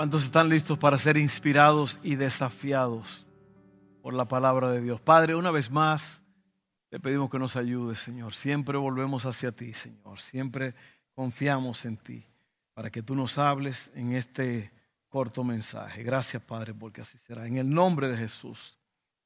¿Cuántos 0.00 0.24
están 0.24 0.48
listos 0.48 0.78
para 0.78 0.96
ser 0.96 1.18
inspirados 1.18 1.98
y 2.02 2.14
desafiados 2.14 3.26
por 4.00 4.14
la 4.14 4.24
palabra 4.24 4.70
de 4.70 4.80
Dios? 4.80 4.98
Padre, 4.98 5.34
una 5.34 5.50
vez 5.50 5.70
más, 5.70 6.22
te 6.88 6.98
pedimos 6.98 7.28
que 7.28 7.38
nos 7.38 7.54
ayudes, 7.54 7.98
Señor. 7.98 8.32
Siempre 8.32 8.78
volvemos 8.78 9.26
hacia 9.26 9.52
ti, 9.52 9.74
Señor. 9.74 10.18
Siempre 10.18 10.74
confiamos 11.14 11.84
en 11.84 11.98
ti 11.98 12.24
para 12.72 12.88
que 12.88 13.02
tú 13.02 13.14
nos 13.14 13.36
hables 13.36 13.90
en 13.94 14.14
este 14.14 14.72
corto 15.10 15.44
mensaje. 15.44 16.02
Gracias, 16.02 16.42
Padre, 16.44 16.72
porque 16.72 17.02
así 17.02 17.18
será. 17.18 17.46
En 17.46 17.58
el 17.58 17.68
nombre 17.68 18.08
de 18.08 18.16
Jesús. 18.16 18.78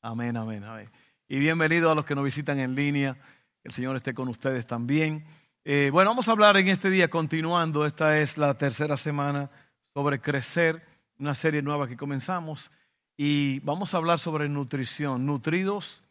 Amén, 0.03 0.37
amén, 0.37 0.65
amén. 0.65 0.91
Y 1.29 1.39
bienvenidos 1.39 1.93
a 1.93 1.95
los 1.95 2.05
que 2.05 2.17
nos 2.17 2.25
visitan 2.25 2.59
en 2.59 2.75
línea. 2.75 3.15
Que 3.63 3.69
el 3.69 3.73
Señor 3.73 3.95
esté 3.95 4.13
con 4.13 4.27
ustedes 4.27 4.67
también. 4.67 5.25
Eh, 5.65 5.91
bueno, 5.93 6.11
vamos 6.11 6.27
a 6.27 6.33
hablar 6.33 6.57
en 6.57 6.67
este 6.67 6.91
día, 6.91 7.09
continuando. 7.09 7.87
Esta 7.87 8.19
es 8.19 8.37
la 8.39 8.59
tercera 8.59 8.97
semana 8.97 9.53
sobre 9.95 10.21
crecer, 10.21 10.85
una 11.19 11.35
serie 11.35 11.63
nueva 11.63 11.89
que 11.89 11.97
comenzamos. 11.97 12.71
Y 13.17 13.61
vamos 13.61 13.95
a 13.95 13.99
hablar 13.99 14.19
sobre 14.19 14.49
nutrición, 14.49 15.25
nutridos 15.25 16.03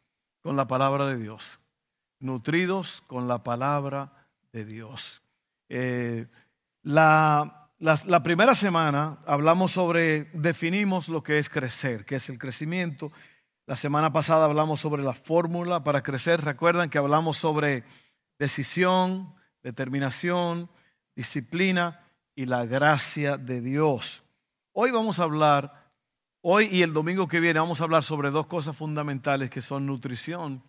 con 0.41 0.55
la 0.55 0.67
palabra 0.67 1.05
de 1.05 1.17
Dios. 1.17 1.59
Nutridos 2.19 3.03
con 3.07 3.27
la 3.27 3.43
palabra 3.43 4.13
de 4.53 4.63
Dios. 4.63 5.21
Eh, 5.67 6.27
la, 6.81 7.69
la, 7.79 8.23
primera 8.23 8.55
semana 8.55 9.19
hablamos 9.25 9.71
sobre, 9.71 10.25
definimos 10.33 11.09
lo 11.09 11.21
que 11.21 11.37
es 11.37 11.49
crecer, 11.49 12.05
que 12.05 12.15
es 12.15 12.29
el 12.29 12.37
crecimiento. 12.37 13.09
La 13.65 13.75
semana 13.75 14.13
pasada 14.13 14.45
hablamos 14.45 14.79
sobre 14.79 15.03
la 15.03 15.13
fórmula 15.13 15.83
para 15.83 16.03
crecer. 16.03 16.39
Recuerdan 16.41 16.89
que 16.89 16.97
hablamos 16.97 17.35
sobre 17.35 17.83
decisión, 18.39 19.35
determinación, 19.61 20.69
disciplina 21.15 21.99
y 22.35 22.45
la 22.45 22.65
gracia 22.65 23.37
de 23.37 23.61
Dios. 23.61 24.23
Hoy 24.71 24.91
vamos 24.91 25.19
a 25.19 25.23
hablar, 25.23 25.91
hoy 26.41 26.67
y 26.71 26.81
el 26.81 26.93
domingo 26.93 27.27
que 27.27 27.39
viene 27.39 27.59
vamos 27.59 27.81
a 27.81 27.83
hablar 27.83 28.03
sobre 28.03 28.31
dos 28.31 28.47
cosas 28.47 28.75
fundamentales 28.75 29.49
que 29.49 29.61
son 29.61 29.85
nutrición 29.85 30.63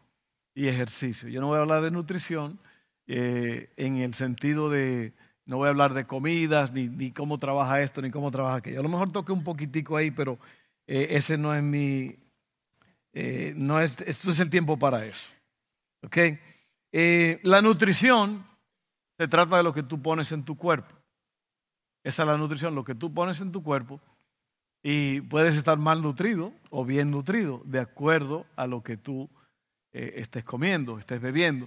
y 0.54 0.68
ejercicio. 0.68 1.28
Yo 1.28 1.40
no 1.40 1.48
voy 1.48 1.58
a 1.58 1.62
hablar 1.62 1.82
de 1.82 1.90
nutrición 1.90 2.58
eh, 3.06 3.72
en 3.76 3.96
el 3.98 4.14
sentido 4.14 4.68
de, 4.68 5.14
no 5.46 5.56
voy 5.56 5.66
a 5.66 5.70
hablar 5.70 5.94
de 5.94 6.06
comidas, 6.06 6.72
ni, 6.72 7.12
cómo 7.12 7.38
trabaja 7.38 7.80
esto, 7.82 8.02
ni 8.02 8.10
cómo 8.10 8.30
trabaja 8.30 8.56
aquello. 8.56 8.80
A 8.80 8.82
lo 8.82 8.88
mejor 8.88 9.10
toque 9.10 9.32
un 9.32 9.42
poquitico 9.42 9.96
ahí, 9.96 10.10
pero 10.10 10.38
eh, 10.86 11.08
ese 11.10 11.38
no 11.38 11.54
es 11.54 11.62
mi, 11.62 12.16
eh, 13.14 13.54
no 13.56 13.80
es, 13.80 14.00
esto 14.02 14.30
es 14.30 14.40
el 14.40 14.50
tiempo 14.50 14.78
para 14.78 15.04
eso. 15.04 15.32
¿Ok? 16.02 16.18
la 17.42 17.60
nutrición 17.60 18.46
se 19.18 19.26
trata 19.26 19.56
de 19.56 19.64
lo 19.64 19.74
que 19.74 19.82
tú 19.82 20.00
pones 20.00 20.30
en 20.30 20.44
tu 20.44 20.56
cuerpo. 20.56 20.94
Esa 22.04 22.22
es 22.22 22.28
la 22.28 22.36
nutrición, 22.36 22.74
lo 22.74 22.84
que 22.84 22.94
tú 22.94 23.12
pones 23.12 23.40
en 23.40 23.50
tu 23.50 23.62
cuerpo. 23.62 23.98
Y 24.82 25.22
puedes 25.22 25.56
estar 25.56 25.78
mal 25.78 26.02
nutrido 26.02 26.52
o 26.68 26.84
bien 26.84 27.10
nutrido, 27.10 27.62
de 27.64 27.80
acuerdo 27.80 28.44
a 28.54 28.66
lo 28.66 28.82
que 28.82 28.98
tú 28.98 29.30
eh, 29.94 30.12
estés 30.18 30.44
comiendo, 30.44 30.98
estés 30.98 31.22
bebiendo. 31.22 31.66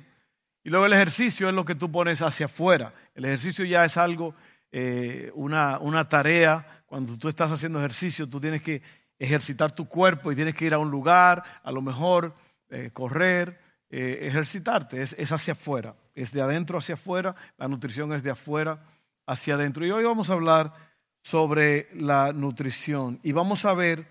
Y 0.64 0.70
luego 0.70 0.86
el 0.86 0.94
ejercicio 0.94 1.50
es 1.50 1.56
lo 1.56 1.66
que 1.66 1.74
tú 1.74 1.92
pones 1.92 2.22
hacia 2.22 2.46
afuera. 2.46 2.94
El 3.16 3.26
ejercicio 3.26 3.66
ya 3.66 3.84
es 3.84 3.98
algo, 3.98 4.36
eh, 4.72 5.32
una, 5.34 5.80
una 5.80 6.08
tarea. 6.08 6.84
Cuando 6.86 7.18
tú 7.18 7.28
estás 7.28 7.52
haciendo 7.52 7.80
ejercicio, 7.80 8.30
tú 8.30 8.40
tienes 8.40 8.62
que 8.62 8.84
ejercitar 9.18 9.72
tu 9.72 9.88
cuerpo 9.88 10.32
y 10.32 10.36
tienes 10.36 10.54
que 10.54 10.66
ir 10.66 10.76
a 10.76 10.78
un 10.78 10.92
lugar, 10.92 11.44
a 11.64 11.72
lo 11.72 11.82
mejor 11.82 12.36
eh, 12.70 12.92
correr, 12.94 13.60
ejercitarte. 13.90 15.02
Es, 15.02 15.14
es 15.14 15.32
hacia 15.32 15.54
afuera, 15.54 15.96
es 16.14 16.32
de 16.32 16.42
adentro 16.42 16.78
hacia 16.78 16.94
afuera. 16.94 17.36
La 17.58 17.68
nutrición 17.68 18.14
es 18.14 18.22
de 18.22 18.30
afuera 18.30 18.80
hacia 19.28 19.56
adentro. 19.56 19.86
Y 19.86 19.92
hoy 19.92 20.04
vamos 20.06 20.30
a 20.30 20.34
hablar 20.34 20.74
sobre 21.22 21.90
la 21.94 22.32
nutrición 22.34 23.20
y 23.22 23.34
vamos 23.34 23.66
a 23.66 23.74
ver 23.74 24.08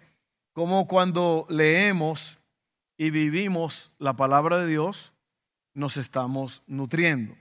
cómo 0.53 0.87
cuando 0.87 1.47
leemos 1.49 2.39
y 2.99 3.11
vivimos 3.11 3.91
la 3.99 4.15
palabra 4.15 4.59
de 4.59 4.67
Dios, 4.67 5.13
nos 5.75 5.97
estamos 5.97 6.63
nutriendo. 6.67 7.35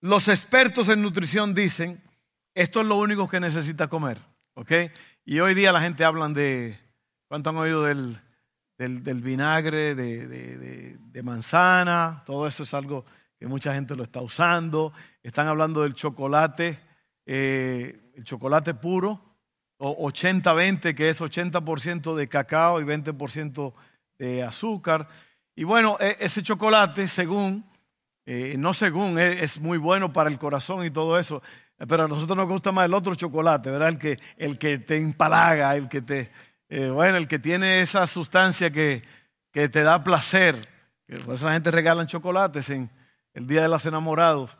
los 0.00 0.26
expertos 0.26 0.88
en 0.88 1.02
nutrición 1.02 1.54
dicen, 1.54 2.02
esto 2.54 2.80
es 2.80 2.86
lo 2.86 2.96
único 2.96 3.28
que 3.28 3.38
necesita 3.38 3.86
comer, 3.86 4.18
¿ok? 4.54 4.72
Y 5.24 5.38
hoy 5.38 5.54
día 5.54 5.70
la 5.70 5.80
gente 5.80 6.04
habla 6.04 6.28
de, 6.28 6.78
¿cuánto 7.28 7.50
han 7.50 7.56
oído 7.56 7.84
del, 7.84 8.20
del, 8.76 9.20
vinagre 9.20 9.94
de, 9.94 10.98
de 10.98 11.22
manzana? 11.22 12.24
Todo 12.26 12.48
eso 12.48 12.64
es 12.64 12.74
algo 12.74 13.04
mucha 13.46 13.74
gente 13.74 13.96
lo 13.96 14.02
está 14.02 14.20
usando. 14.20 14.92
Están 15.22 15.48
hablando 15.48 15.82
del 15.82 15.94
chocolate, 15.94 16.78
eh, 17.26 18.12
el 18.14 18.24
chocolate 18.24 18.74
puro, 18.74 19.20
o 19.78 20.08
80-20, 20.10 20.94
que 20.94 21.08
es 21.08 21.20
80% 21.20 22.14
de 22.14 22.28
cacao 22.28 22.80
y 22.80 22.84
20% 22.84 23.72
de 24.18 24.42
azúcar. 24.42 25.08
Y 25.56 25.64
bueno, 25.64 25.96
e, 25.98 26.16
ese 26.20 26.42
chocolate, 26.42 27.08
según, 27.08 27.64
eh, 28.24 28.54
no 28.58 28.72
según, 28.72 29.18
e, 29.18 29.42
es, 29.42 29.60
muy 29.60 29.78
bueno 29.78 30.12
para 30.12 30.30
el 30.30 30.38
corazón 30.38 30.86
y 30.86 30.90
todo 30.90 31.18
eso, 31.18 31.42
pero 31.88 32.04
a 32.04 32.08
nosotros 32.08 32.36
nos 32.36 32.48
gusta 32.48 32.70
más 32.70 32.86
el 32.86 32.94
otro 32.94 33.14
chocolate, 33.16 33.70
¿verdad? 33.70 33.88
El 33.88 33.98
que, 33.98 34.16
el 34.36 34.58
que 34.58 34.78
te 34.78 34.96
empalaga, 34.96 35.76
el 35.76 35.88
que 35.88 36.00
te, 36.00 36.30
eh, 36.68 36.88
bueno, 36.88 37.16
el 37.16 37.26
que 37.26 37.40
tiene 37.40 37.80
esa 37.80 38.06
sustancia 38.06 38.70
que, 38.70 39.02
que 39.50 39.68
te 39.68 39.82
da 39.82 40.04
placer. 40.04 40.68
Por 41.26 41.34
eso 41.34 41.46
la 41.46 41.54
gente 41.54 41.72
regalan 41.72 42.06
chocolates 42.06 42.70
en, 42.70 42.88
el 43.34 43.46
Día 43.46 43.62
de 43.62 43.68
los 43.68 43.84
Enamorados. 43.86 44.56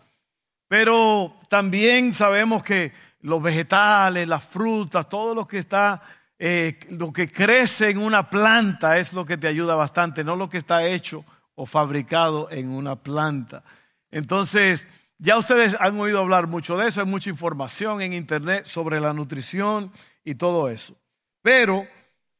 Pero 0.69 1.37
también 1.49 2.15
sabemos 2.15 2.63
que 2.63 2.93
los 3.21 3.43
vegetales, 3.43 4.27
las 4.27 4.45
frutas, 4.45 5.09
todo 5.09 5.35
lo 5.35 5.47
que 5.47 5.59
está, 5.59 6.03
eh, 6.39 6.81
lo 6.91 7.13
que 7.13 7.31
crece 7.31 7.91
en 7.91 7.99
una 7.99 8.29
planta 8.29 8.99
es 8.99 9.13
lo 9.13 9.25
que 9.25 9.37
te 9.37 9.47
ayuda 9.47 9.75
bastante, 9.75 10.25
no 10.25 10.35
lo 10.35 10.49
que 10.49 10.59
está 10.59 10.87
hecho 10.87 11.25
o 11.55 11.67
fabricado 11.67 12.51
en 12.51 12.71
una 12.71 12.97
planta. 12.97 13.63
Entonces, 14.11 14.87
ya 15.19 15.39
ustedes 15.39 15.77
han 15.79 16.01
oído 16.01 16.19
hablar 16.19 16.49
mucho 16.49 16.77
de 16.77 16.89
eso, 16.89 17.01
hay 17.01 17.07
mucha 17.07 17.31
información 17.31 18.03
en 18.03 18.13
Internet 18.13 18.67
sobre 18.67 18.99
la 19.01 19.13
nutrición 19.13 19.93
y 20.25 20.35
todo 20.35 20.69
eso. 20.69 20.97
Pero 21.43 21.87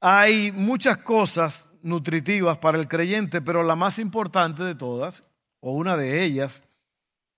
hay 0.01 0.51
muchas 0.51 0.99
cosas 0.99 1.69
nutritivas 1.83 2.59
para 2.59 2.79
el 2.79 2.89
creyente, 2.89 3.41
pero 3.41 3.63
la 3.63 3.77
más 3.77 3.99
importante 3.99 4.65
de 4.65 4.75
todas 4.75 5.23
o 5.63 5.71
una 5.71 5.97
de 5.97 6.25
ellas, 6.25 6.63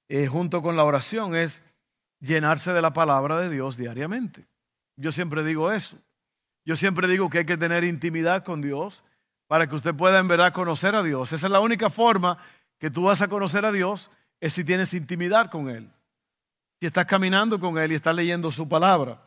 eh, 0.09 0.27
junto 0.27 0.62
con 0.62 0.77
la 0.77 0.85
oración, 0.85 1.37
es 1.37 1.62
llenarse 2.21 2.73
de 2.73 2.81
la 2.81 2.95
palabra 2.95 3.39
de 3.39 3.51
Dios 3.51 3.77
diariamente. 3.77 4.47
Yo 4.97 5.12
siempre 5.12 5.45
digo 5.45 5.71
eso. 5.71 5.99
Yo 6.65 6.75
siempre 6.75 7.07
digo 7.07 7.29
que 7.29 7.39
hay 7.39 7.47
que 7.47 7.59
tener 7.59 7.85
intimidad 7.85 8.43
con 8.43 8.62
Dios 8.62 9.05
para 9.47 9.69
que 9.69 9.75
usted 9.75 9.95
pueda 9.95 10.19
en 10.19 10.29
verdad 10.29 10.55
conocer 10.55 10.97
a 10.97 11.03
Dios. 11.03 11.33
Esa 11.33 11.47
es 11.47 11.53
la 11.53 11.61
única 11.61 11.91
forma 11.91 12.39
que 12.79 12.91
tú 12.91 13.05
vas 13.05 13.21
a 13.21 13.29
conocer 13.29 13.67
a 13.67 13.73
Dios, 13.73 14.11
es 14.41 14.55
si 14.55 14.65
tienes 14.65 14.95
intimidad 14.95 15.51
con 15.51 15.69
Él. 15.69 15.91
Si 16.81 16.87
estás 16.87 17.05
caminando 17.05 17.61
con 17.61 17.77
Él 17.77 17.93
y 17.93 17.97
estás 17.97 18.15
leyendo 18.15 18.51
su 18.51 18.67
palabra. 18.67 19.21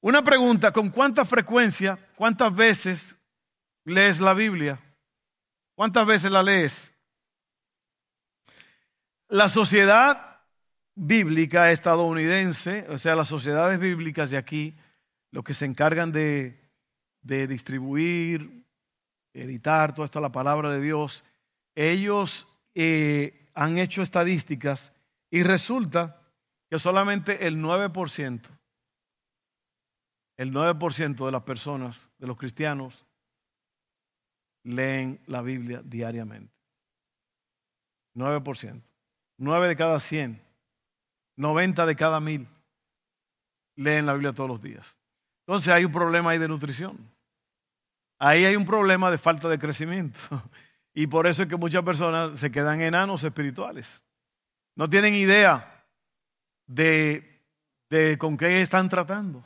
Una 0.00 0.22
pregunta, 0.22 0.70
¿con 0.72 0.90
cuánta 0.90 1.24
frecuencia, 1.24 1.98
cuántas 2.14 2.54
veces 2.54 3.16
lees 3.84 4.20
la 4.20 4.34
Biblia? 4.34 4.78
¿Cuántas 5.74 6.06
veces 6.06 6.30
la 6.30 6.44
lees? 6.44 6.91
La 9.32 9.48
sociedad 9.48 10.42
bíblica 10.94 11.70
estadounidense, 11.70 12.84
o 12.90 12.98
sea, 12.98 13.16
las 13.16 13.28
sociedades 13.28 13.78
bíblicas 13.78 14.28
de 14.28 14.36
aquí, 14.36 14.76
los 15.30 15.42
que 15.42 15.54
se 15.54 15.64
encargan 15.64 16.12
de, 16.12 16.60
distribuir, 17.22 18.66
editar 19.32 19.94
toda 19.94 20.04
esta 20.04 20.20
la 20.20 20.32
palabra 20.32 20.70
de 20.70 20.82
Dios, 20.82 21.24
ellos 21.74 22.46
eh, 22.74 23.48
han 23.54 23.78
hecho 23.78 24.02
estadísticas 24.02 24.92
y 25.30 25.44
resulta 25.44 26.20
que 26.68 26.78
solamente 26.78 27.46
el 27.46 27.56
9%, 27.56 28.42
el 30.36 30.52
9% 30.52 31.24
de 31.24 31.32
las 31.32 31.42
personas, 31.44 32.10
de 32.18 32.26
los 32.26 32.36
cristianos, 32.36 33.06
leen 34.62 35.22
la 35.24 35.40
Biblia 35.40 35.80
diariamente. 35.82 36.52
9%. 38.14 38.91
9 39.42 39.66
de 39.66 39.74
cada 39.74 39.98
100, 39.98 40.40
90 41.34 41.86
de 41.86 41.96
cada 41.96 42.20
mil 42.20 42.46
leen 43.74 44.06
la 44.06 44.12
Biblia 44.12 44.32
todos 44.32 44.48
los 44.48 44.62
días. 44.62 44.96
Entonces 45.40 45.72
hay 45.74 45.84
un 45.84 45.90
problema 45.90 46.30
ahí 46.30 46.38
de 46.38 46.46
nutrición. 46.46 46.96
Ahí 48.20 48.44
hay 48.44 48.54
un 48.54 48.64
problema 48.64 49.10
de 49.10 49.18
falta 49.18 49.48
de 49.48 49.58
crecimiento. 49.58 50.18
Y 50.94 51.06
por 51.06 51.26
eso 51.26 51.42
es 51.42 51.48
que 51.48 51.56
muchas 51.56 51.82
personas 51.82 52.38
se 52.38 52.52
quedan 52.52 52.82
enanos 52.82 53.24
espirituales. 53.24 54.04
No 54.76 54.90
tienen 54.90 55.14
idea 55.14 55.86
de, 56.66 57.40
de 57.88 58.18
con 58.18 58.36
qué 58.36 58.60
están 58.60 58.90
tratando. 58.90 59.42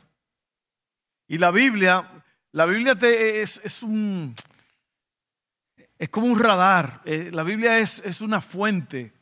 Y 1.28 1.38
la 1.38 1.52
Biblia, 1.52 2.25
la 2.50 2.66
Biblia 2.66 2.96
te, 2.96 3.43
es, 3.43 3.60
es, 3.62 3.84
un, 3.84 4.34
es 5.96 6.08
como 6.08 6.26
un 6.26 6.37
radar. 6.37 7.00
Eh, 7.04 7.31
la 7.32 7.44
Biblia 7.44 7.78
es, 7.78 8.00
es 8.00 8.20
una 8.20 8.40
fuente 8.40 9.16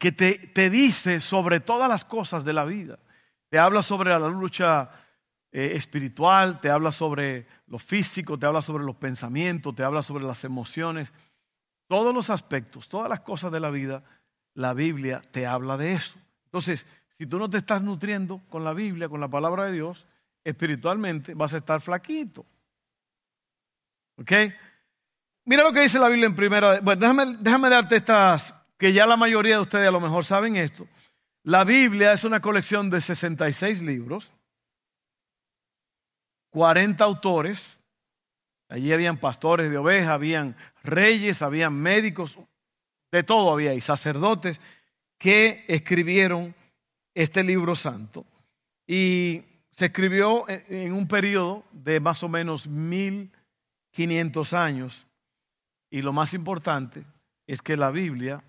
que 0.00 0.12
te, 0.12 0.38
te 0.38 0.70
dice 0.70 1.20
sobre 1.20 1.60
todas 1.60 1.86
las 1.86 2.06
cosas 2.06 2.42
de 2.42 2.54
la 2.54 2.64
vida. 2.64 2.98
Te 3.50 3.58
habla 3.58 3.82
sobre 3.82 4.08
la 4.08 4.18
lucha 4.18 4.90
eh, 5.52 5.72
espiritual, 5.74 6.58
te 6.58 6.70
habla 6.70 6.90
sobre 6.90 7.46
lo 7.66 7.78
físico, 7.78 8.38
te 8.38 8.46
habla 8.46 8.62
sobre 8.62 8.82
los 8.82 8.96
pensamientos, 8.96 9.74
te 9.74 9.84
habla 9.84 10.02
sobre 10.02 10.24
las 10.24 10.42
emociones. 10.44 11.12
Todos 11.86 12.14
los 12.14 12.30
aspectos, 12.30 12.88
todas 12.88 13.10
las 13.10 13.20
cosas 13.20 13.52
de 13.52 13.60
la 13.60 13.70
vida, 13.70 14.02
la 14.54 14.72
Biblia 14.72 15.20
te 15.32 15.46
habla 15.46 15.76
de 15.76 15.92
eso. 15.92 16.18
Entonces, 16.46 16.86
si 17.18 17.26
tú 17.26 17.38
no 17.38 17.50
te 17.50 17.58
estás 17.58 17.82
nutriendo 17.82 18.40
con 18.48 18.64
la 18.64 18.72
Biblia, 18.72 19.10
con 19.10 19.20
la 19.20 19.28
palabra 19.28 19.66
de 19.66 19.72
Dios, 19.72 20.06
espiritualmente 20.42 21.34
vas 21.34 21.52
a 21.52 21.58
estar 21.58 21.82
flaquito. 21.82 22.46
¿Ok? 24.16 24.32
Mira 25.44 25.62
lo 25.62 25.74
que 25.74 25.80
dice 25.80 25.98
la 25.98 26.08
Biblia 26.08 26.26
en 26.26 26.34
primera. 26.34 26.80
Bueno, 26.80 26.98
déjame, 26.98 27.36
déjame 27.38 27.68
darte 27.68 27.96
estas, 27.96 28.54
que 28.80 28.92
ya 28.94 29.06
la 29.06 29.18
mayoría 29.18 29.56
de 29.56 29.60
ustedes 29.60 29.86
a 29.86 29.90
lo 29.90 30.00
mejor 30.00 30.24
saben 30.24 30.56
esto. 30.56 30.88
La 31.42 31.64
Biblia 31.64 32.14
es 32.14 32.24
una 32.24 32.40
colección 32.40 32.88
de 32.88 33.02
66 33.02 33.82
libros, 33.82 34.32
40 36.48 37.04
autores. 37.04 37.78
Allí 38.70 38.90
habían 38.90 39.18
pastores 39.18 39.70
de 39.70 39.76
ovejas, 39.76 40.08
habían 40.08 40.56
reyes, 40.82 41.42
habían 41.42 41.74
médicos, 41.74 42.38
de 43.12 43.22
todo 43.22 43.52
había, 43.52 43.74
y 43.74 43.82
sacerdotes 43.82 44.58
que 45.18 45.66
escribieron 45.68 46.54
este 47.14 47.42
libro 47.42 47.76
santo. 47.76 48.24
Y 48.86 49.42
se 49.72 49.86
escribió 49.86 50.46
en 50.48 50.94
un 50.94 51.06
periodo 51.06 51.64
de 51.72 52.00
más 52.00 52.22
o 52.22 52.30
menos 52.30 52.66
1500 52.66 54.54
años. 54.54 55.06
Y 55.90 56.00
lo 56.00 56.14
más 56.14 56.32
importante 56.32 57.04
es 57.46 57.60
que 57.60 57.76
la 57.76 57.90
Biblia 57.90 58.42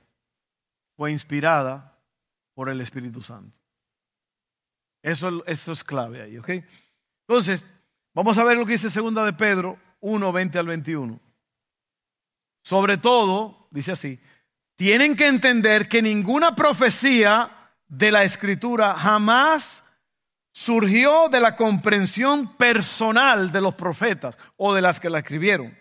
fue 1.01 1.11
inspirada 1.11 1.97
por 2.53 2.69
el 2.69 2.79
Espíritu 2.79 3.23
Santo. 3.23 3.57
Eso, 5.01 5.43
es 5.47 5.83
clave 5.83 6.21
ahí, 6.21 6.37
¿ok? 6.37 6.49
Entonces, 7.27 7.65
vamos 8.13 8.37
a 8.37 8.43
ver 8.43 8.55
lo 8.55 8.67
que 8.67 8.73
dice 8.73 8.91
segunda 8.91 9.25
de 9.25 9.33
Pedro 9.33 9.79
1, 10.01 10.31
20 10.31 10.59
al 10.59 10.67
21. 10.67 11.19
Sobre 12.63 12.97
todo, 12.99 13.67
dice 13.71 13.93
así, 13.93 14.19
tienen 14.75 15.15
que 15.15 15.25
entender 15.25 15.89
que 15.89 16.03
ninguna 16.03 16.53
profecía 16.53 17.71
de 17.87 18.11
la 18.11 18.23
escritura 18.23 18.93
jamás 18.93 19.83
surgió 20.51 21.29
de 21.29 21.39
la 21.39 21.55
comprensión 21.55 22.57
personal 22.57 23.51
de 23.51 23.61
los 23.61 23.73
profetas 23.73 24.37
o 24.55 24.71
de 24.71 24.83
las 24.83 24.99
que 24.99 25.09
la 25.09 25.17
escribieron, 25.17 25.75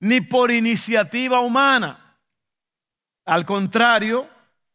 ni 0.00 0.20
por 0.20 0.50
iniciativa 0.50 1.38
humana. 1.38 2.03
Al 3.24 3.46
contrario, 3.46 4.28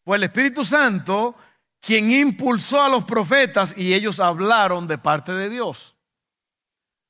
fue 0.03 0.17
el 0.17 0.23
Espíritu 0.23 0.65
Santo 0.65 1.35
quien 1.79 2.11
impulsó 2.11 2.81
a 2.81 2.89
los 2.89 3.05
profetas 3.05 3.77
y 3.77 3.93
ellos 3.93 4.19
hablaron 4.19 4.87
de 4.87 4.97
parte 4.97 5.31
de 5.33 5.49
Dios. 5.49 5.95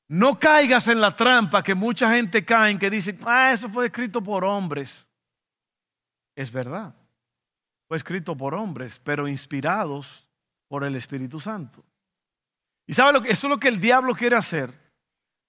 No 0.08 0.38
caigas 0.38 0.88
en 0.88 1.00
la 1.00 1.14
trampa 1.14 1.62
que 1.62 1.74
mucha 1.74 2.12
gente 2.14 2.44
cae 2.44 2.72
en 2.72 2.78
que 2.78 2.90
dice, 2.90 3.16
ah, 3.26 3.52
eso 3.52 3.68
fue 3.68 3.86
escrito 3.86 4.22
por 4.22 4.44
hombres. 4.44 5.06
Es 6.34 6.50
verdad 6.50 6.94
fue 7.90 7.96
escrito 7.96 8.36
por 8.36 8.54
hombres, 8.54 9.00
pero 9.02 9.26
inspirados 9.26 10.24
por 10.68 10.84
el 10.84 10.94
Espíritu 10.94 11.40
Santo. 11.40 11.84
¿Y 12.86 12.94
sabe 12.94 13.12
lo 13.14 13.20
que 13.20 13.32
eso 13.32 13.48
es 13.48 13.50
lo 13.50 13.58
que 13.58 13.66
el 13.66 13.80
diablo 13.80 14.14
quiere 14.14 14.36
hacer? 14.36 14.72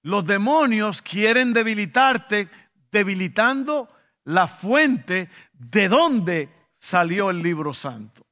Los 0.02 0.26
demonios 0.26 1.04
quieren 1.04 1.54
debilitarte, 1.54 2.50
debilitando 2.92 3.88
la 4.26 4.48
fuente 4.48 5.30
de 5.54 5.88
donde 5.88 6.50
salió 6.78 7.30
el 7.30 7.42
libro 7.42 7.74
santo. 7.74 8.26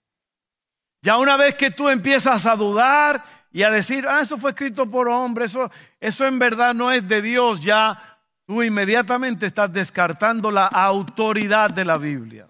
Ya 1.02 1.18
una 1.18 1.38
vez 1.38 1.56
que 1.56 1.72
tú 1.72 1.90
empiezas 1.90 2.46
a 2.46 2.56
dudar 2.56 3.24
y 3.52 3.64
a 3.64 3.72
decir, 3.72 4.06
ah, 4.08 4.22
eso 4.22 4.38
fue 4.38 4.52
escrito 4.52 4.90
por 4.90 5.08
hombres, 5.08 5.52
eso, 5.52 5.72
eso 6.00 6.26
en 6.26 6.38
verdad 6.38 6.74
no 6.74 6.92
es 6.92 7.08
de 7.08 7.22
Dios, 7.22 7.62
ya 7.62 8.20
tú 8.46 8.62
inmediatamente 8.64 9.46
estás 9.46 9.72
descartando 9.72 10.52
la 10.52 10.68
autoridad 10.68 11.70
de 11.70 11.86
la 11.86 11.98
Biblia. 11.98 12.48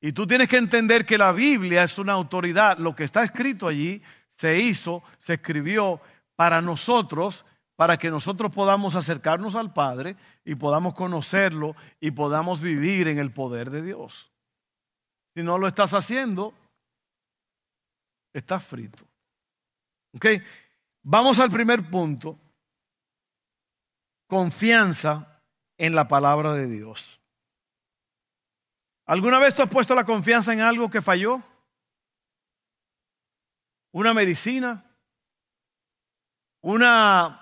Y 0.00 0.12
tú 0.12 0.26
tienes 0.26 0.48
que 0.48 0.56
entender 0.56 1.04
que 1.04 1.18
la 1.18 1.32
Biblia 1.32 1.82
es 1.82 1.98
una 1.98 2.14
autoridad. 2.14 2.78
Lo 2.78 2.94
que 2.96 3.04
está 3.04 3.22
escrito 3.22 3.68
allí 3.68 4.02
se 4.28 4.58
hizo, 4.58 5.02
se 5.18 5.34
escribió 5.34 6.00
para 6.34 6.62
nosotros, 6.62 7.44
para 7.80 7.96
que 7.96 8.10
nosotros 8.10 8.52
podamos 8.52 8.94
acercarnos 8.94 9.56
al 9.56 9.72
Padre 9.72 10.14
y 10.44 10.54
podamos 10.54 10.92
conocerlo 10.92 11.74
y 11.98 12.10
podamos 12.10 12.60
vivir 12.60 13.08
en 13.08 13.18
el 13.18 13.32
poder 13.32 13.70
de 13.70 13.80
Dios. 13.80 14.30
Si 15.32 15.42
no 15.42 15.56
lo 15.56 15.66
estás 15.66 15.94
haciendo, 15.94 16.52
estás 18.34 18.66
frito. 18.66 19.02
¿Ok? 20.14 20.26
Vamos 21.04 21.38
al 21.38 21.50
primer 21.50 21.88
punto. 21.88 22.38
Confianza 24.28 25.40
en 25.78 25.94
la 25.94 26.06
palabra 26.06 26.52
de 26.52 26.66
Dios. 26.66 27.22
¿Alguna 29.06 29.38
vez 29.38 29.54
tú 29.54 29.62
has 29.62 29.70
puesto 29.70 29.94
la 29.94 30.04
confianza 30.04 30.52
en 30.52 30.60
algo 30.60 30.90
que 30.90 31.00
falló? 31.00 31.42
¿Una 33.90 34.12
medicina? 34.12 34.84
¿Una 36.60 37.39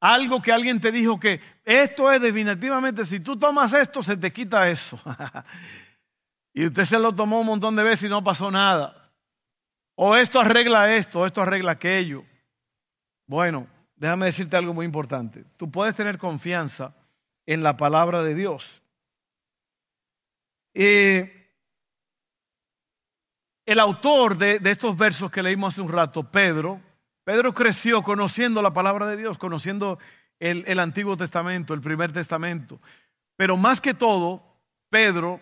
algo 0.00 0.40
que 0.40 0.52
alguien 0.52 0.80
te 0.80 0.92
dijo 0.92 1.18
que 1.18 1.40
esto 1.64 2.10
es 2.10 2.20
definitivamente, 2.20 3.04
si 3.04 3.20
tú 3.20 3.38
tomas 3.38 3.72
esto, 3.72 4.02
se 4.02 4.16
te 4.16 4.32
quita 4.32 4.68
eso? 4.68 5.00
y 6.54 6.66
usted 6.66 6.84
se 6.84 6.98
lo 6.98 7.14
tomó 7.14 7.40
un 7.40 7.46
montón 7.46 7.76
de 7.76 7.82
veces 7.82 8.04
y 8.04 8.08
no 8.08 8.22
pasó 8.22 8.50
nada. 8.50 9.12
O 9.94 10.16
esto 10.16 10.40
arregla 10.40 10.94
esto, 10.94 11.20
o 11.20 11.26
esto 11.26 11.42
arregla 11.42 11.72
aquello. 11.72 12.24
Bueno, 13.26 13.66
déjame 13.96 14.26
decirte 14.26 14.56
algo 14.56 14.72
muy 14.72 14.86
importante. 14.86 15.44
Tú 15.56 15.70
puedes 15.70 15.94
tener 15.94 16.18
confianza 16.18 16.94
en 17.46 17.62
la 17.62 17.76
palabra 17.76 18.22
de 18.22 18.34
Dios. 18.34 18.82
Eh, 20.74 21.38
el 23.66 23.80
autor 23.80 24.38
de, 24.38 24.60
estos 24.64 24.96
versos 24.96 25.30
que 25.30 25.42
leímos 25.42 25.74
hace 25.74 25.82
un 25.82 25.90
rato, 25.90 26.22
Pedro, 26.22 26.80
Pedro 27.28 27.52
creció 27.52 28.02
conociendo 28.02 28.62
la 28.62 28.72
palabra 28.72 29.06
de 29.06 29.18
Dios, 29.18 29.36
conociendo 29.36 29.98
el, 30.40 30.64
el 30.66 30.78
Antiguo 30.78 31.14
Testamento, 31.14 31.74
el 31.74 31.82
primer 31.82 32.10
Testamento. 32.10 32.80
Pero 33.36 33.58
más 33.58 33.82
que 33.82 33.92
todo, 33.92 34.42
Pedro 34.88 35.38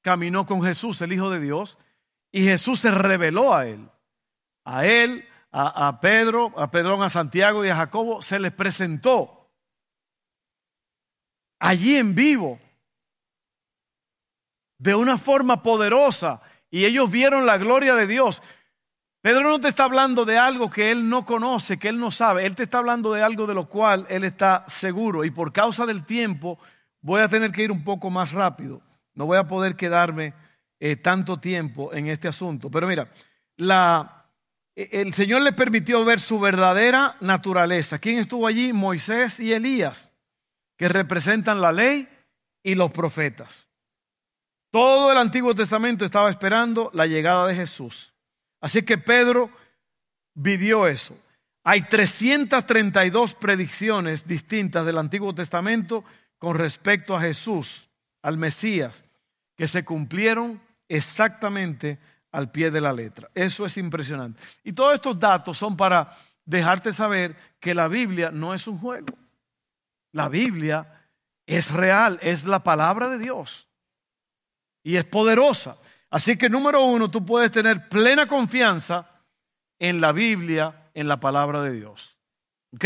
caminó 0.00 0.46
con 0.46 0.62
Jesús, 0.62 1.02
el 1.02 1.12
Hijo 1.12 1.30
de 1.30 1.40
Dios, 1.40 1.76
y 2.30 2.44
Jesús 2.44 2.78
se 2.78 2.92
reveló 2.92 3.52
a 3.52 3.66
él. 3.66 3.90
A 4.64 4.86
él, 4.86 5.26
a, 5.50 5.88
a, 5.88 5.98
Pedro, 5.98 6.56
a 6.56 6.70
Pedrón, 6.70 7.02
a 7.02 7.10
Santiago 7.10 7.64
y 7.64 7.68
a 7.68 7.74
Jacobo, 7.74 8.22
se 8.22 8.38
les 8.38 8.52
presentó 8.52 9.50
allí 11.58 11.96
en 11.96 12.14
vivo 12.14 12.60
de 14.78 14.94
una 14.94 15.18
forma 15.18 15.64
poderosa 15.64 16.42
y 16.70 16.84
ellos 16.84 17.10
vieron 17.10 17.44
la 17.44 17.58
gloria 17.58 17.96
de 17.96 18.06
Dios. 18.06 18.40
Pedro 19.24 19.48
no 19.48 19.58
te 19.58 19.68
está 19.68 19.84
hablando 19.84 20.26
de 20.26 20.36
algo 20.36 20.68
que 20.68 20.90
él 20.90 21.08
no 21.08 21.24
conoce, 21.24 21.78
que 21.78 21.88
él 21.88 21.98
no 21.98 22.10
sabe. 22.10 22.44
Él 22.44 22.54
te 22.54 22.64
está 22.64 22.76
hablando 22.76 23.10
de 23.14 23.22
algo 23.22 23.46
de 23.46 23.54
lo 23.54 23.70
cual 23.70 24.04
él 24.10 24.22
está 24.22 24.66
seguro. 24.68 25.24
Y 25.24 25.30
por 25.30 25.50
causa 25.50 25.86
del 25.86 26.04
tiempo 26.04 26.58
voy 27.00 27.22
a 27.22 27.28
tener 27.28 27.50
que 27.50 27.62
ir 27.62 27.72
un 27.72 27.82
poco 27.82 28.10
más 28.10 28.32
rápido. 28.32 28.82
No 29.14 29.24
voy 29.24 29.38
a 29.38 29.48
poder 29.48 29.76
quedarme 29.76 30.34
eh, 30.78 30.96
tanto 30.96 31.40
tiempo 31.40 31.94
en 31.94 32.08
este 32.08 32.28
asunto. 32.28 32.70
Pero 32.70 32.86
mira, 32.86 33.10
la, 33.56 34.26
e, 34.76 34.90
el 35.00 35.14
Señor 35.14 35.40
le 35.40 35.52
permitió 35.52 36.04
ver 36.04 36.20
su 36.20 36.38
verdadera 36.38 37.16
naturaleza. 37.20 37.98
¿Quién 37.98 38.18
estuvo 38.18 38.46
allí? 38.46 38.74
Moisés 38.74 39.40
y 39.40 39.54
Elías, 39.54 40.10
que 40.76 40.86
representan 40.86 41.62
la 41.62 41.72
ley 41.72 42.06
y 42.62 42.74
los 42.74 42.92
profetas. 42.92 43.70
Todo 44.70 45.10
el 45.10 45.16
Antiguo 45.16 45.54
Testamento 45.54 46.04
estaba 46.04 46.28
esperando 46.28 46.90
la 46.92 47.06
llegada 47.06 47.46
de 47.46 47.54
Jesús. 47.54 48.13
Así 48.64 48.82
que 48.82 48.96
Pedro 48.96 49.50
vivió 50.32 50.86
eso. 50.86 51.14
Hay 51.64 51.82
332 51.82 53.34
predicciones 53.34 54.26
distintas 54.26 54.86
del 54.86 54.96
Antiguo 54.96 55.34
Testamento 55.34 56.02
con 56.38 56.56
respecto 56.56 57.14
a 57.14 57.20
Jesús, 57.20 57.90
al 58.22 58.38
Mesías, 58.38 59.04
que 59.54 59.68
se 59.68 59.84
cumplieron 59.84 60.62
exactamente 60.88 61.98
al 62.32 62.50
pie 62.50 62.70
de 62.70 62.80
la 62.80 62.94
letra. 62.94 63.28
Eso 63.34 63.66
es 63.66 63.76
impresionante. 63.76 64.40
Y 64.62 64.72
todos 64.72 64.94
estos 64.94 65.20
datos 65.20 65.58
son 65.58 65.76
para 65.76 66.16
dejarte 66.46 66.94
saber 66.94 67.36
que 67.60 67.74
la 67.74 67.86
Biblia 67.86 68.30
no 68.30 68.54
es 68.54 68.66
un 68.66 68.78
juego. 68.78 69.14
La 70.12 70.30
Biblia 70.30 71.06
es 71.44 71.70
real, 71.70 72.18
es 72.22 72.46
la 72.46 72.64
palabra 72.64 73.10
de 73.10 73.18
Dios 73.18 73.68
y 74.82 74.96
es 74.96 75.04
poderosa. 75.04 75.76
Así 76.14 76.36
que 76.36 76.48
número 76.48 76.84
uno, 76.84 77.10
tú 77.10 77.26
puedes 77.26 77.50
tener 77.50 77.88
plena 77.88 78.28
confianza 78.28 79.10
en 79.80 80.00
la 80.00 80.12
Biblia, 80.12 80.88
en 80.94 81.08
la 81.08 81.18
palabra 81.18 81.60
de 81.60 81.72
Dios. 81.72 82.16
Ok, 82.72 82.84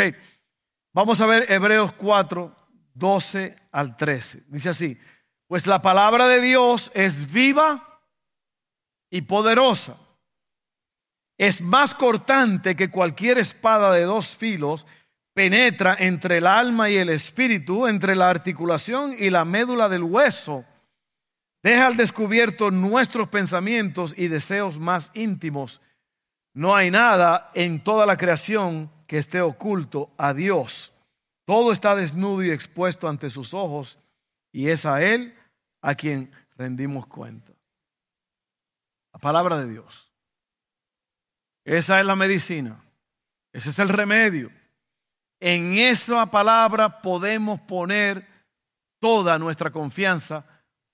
vamos 0.95 1.21
a 1.21 1.27
ver 1.27 1.53
Hebreos 1.53 1.93
4, 1.93 2.57
12 2.95 3.57
al 3.71 3.99
13. 3.99 4.45
Dice 4.49 4.71
así, 4.71 4.99
pues 5.47 5.67
la 5.67 5.83
palabra 5.83 6.27
de 6.27 6.41
Dios 6.41 6.91
es 6.95 7.31
viva 7.31 8.01
y 9.11 9.21
poderosa. 9.21 9.99
Es 11.37 11.61
más 11.61 11.95
cortante 11.95 12.77
que 12.77 12.91
cualquier 12.91 13.37
espada 13.37 13.93
de 13.93 14.05
dos 14.05 14.29
filos, 14.29 14.87
penetra 15.35 15.95
entre 15.99 16.39
el 16.39 16.47
alma 16.47 16.89
y 16.89 16.97
el 16.97 17.11
espíritu, 17.11 17.89
entre 17.89 18.15
la 18.17 18.31
articulación 18.31 19.15
y 19.19 19.29
la 19.29 19.45
médula 19.45 19.91
del 19.91 20.05
hueso. 20.05 20.65
Deja 21.63 21.87
al 21.87 21.97
descubierto 21.97 22.71
nuestros 22.71 23.29
pensamientos 23.29 24.15
y 24.17 24.29
deseos 24.29 24.79
más 24.79 25.11
íntimos. 25.15 25.81
No 26.55 26.75
hay 26.75 26.91
nada 26.91 27.51
en 27.55 27.83
toda 27.83 28.07
la 28.07 28.17
creación 28.17 28.91
que 29.07 29.19
esté 29.19 29.41
oculto 29.41 30.13
a 30.17 30.35
Dios. 30.35 30.93
Todo 31.45 31.73
está 31.73 31.97
desnudo 31.97 32.43
y 32.43 32.51
expuesto 32.51 33.09
ante 33.09 33.31
sus 33.31 33.55
ojos 33.55 33.99
y 34.53 34.69
es 34.69 34.87
a 34.87 35.03
Él 35.03 35.35
a 35.81 35.95
quien 35.95 36.31
rendimos 36.57 37.07
cuenta. 37.07 37.53
La 39.13 39.19
palabra 39.19 39.59
de 39.59 39.71
Dios. 39.71 40.13
Esa 41.65 42.01
es 42.01 42.07
la 42.07 42.17
medicina. 42.17 42.81
Ese 43.53 43.71
es 43.71 43.79
el 43.79 43.89
remedio. 43.89 44.51
En 45.41 45.75
esa 45.75 46.31
palabra 46.31 47.01
podemos 47.01 47.61
poner 47.61 48.27
toda 48.99 49.39
nuestra 49.39 49.71
confianza 49.71 50.45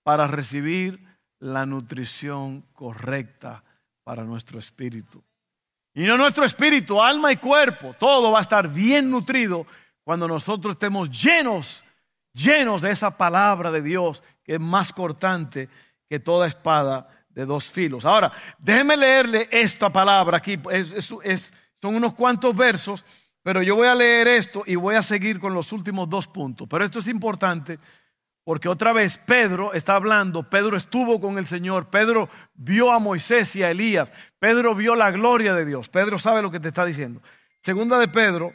para 0.04 0.28
recibir 0.28 1.04
la 1.40 1.66
nutrición 1.66 2.62
correcta 2.72 3.64
para 4.04 4.22
nuestro 4.22 4.58
espíritu. 4.60 5.24
Y 5.94 6.04
no 6.04 6.16
nuestro 6.16 6.44
espíritu, 6.44 7.02
alma 7.02 7.32
y 7.32 7.36
cuerpo, 7.36 7.94
todo 7.98 8.30
va 8.30 8.38
a 8.38 8.42
estar 8.42 8.68
bien 8.68 9.10
nutrido 9.10 9.66
cuando 10.04 10.28
nosotros 10.28 10.74
estemos 10.74 11.10
llenos, 11.10 11.84
llenos 12.32 12.82
de 12.82 12.90
esa 12.90 13.16
palabra 13.16 13.72
de 13.72 13.82
Dios 13.82 14.22
que 14.44 14.54
es 14.54 14.60
más 14.60 14.92
cortante 14.92 15.68
que 16.08 16.20
toda 16.20 16.46
espada 16.46 17.08
de 17.30 17.46
dos 17.46 17.70
filos. 17.70 18.04
Ahora, 18.04 18.30
déjeme 18.58 18.96
leerle 18.96 19.48
esta 19.50 19.90
palabra 19.90 20.38
aquí, 20.38 20.58
son 21.80 21.94
unos 21.96 22.14
cuantos 22.14 22.54
versos, 22.54 23.04
pero 23.42 23.62
yo 23.62 23.76
voy 23.76 23.88
a 23.88 23.94
leer 23.94 24.28
esto 24.28 24.62
y 24.66 24.74
voy 24.74 24.96
a 24.96 25.02
seguir 25.02 25.38
con 25.38 25.54
los 25.54 25.72
últimos 25.72 26.08
dos 26.08 26.26
puntos. 26.26 26.66
Pero 26.68 26.84
esto 26.84 26.98
es 26.98 27.08
importante 27.08 27.78
porque 28.44 28.68
otra 28.68 28.92
vez 28.92 29.18
Pedro 29.18 29.72
está 29.72 29.96
hablando, 29.96 30.48
Pedro 30.48 30.76
estuvo 30.76 31.20
con 31.20 31.38
el 31.38 31.46
Señor, 31.46 31.88
Pedro 31.88 32.28
vio 32.54 32.92
a 32.92 32.98
Moisés 32.98 33.56
y 33.56 33.62
a 33.62 33.70
Elías, 33.70 34.12
Pedro 34.38 34.74
vio 34.74 34.94
la 34.94 35.10
gloria 35.10 35.54
de 35.54 35.64
Dios, 35.64 35.88
Pedro 35.88 36.18
sabe 36.18 36.42
lo 36.42 36.50
que 36.50 36.60
te 36.60 36.68
está 36.68 36.84
diciendo. 36.84 37.22
Segunda 37.62 37.98
de 37.98 38.08
Pedro 38.08 38.46
1, 38.46 38.54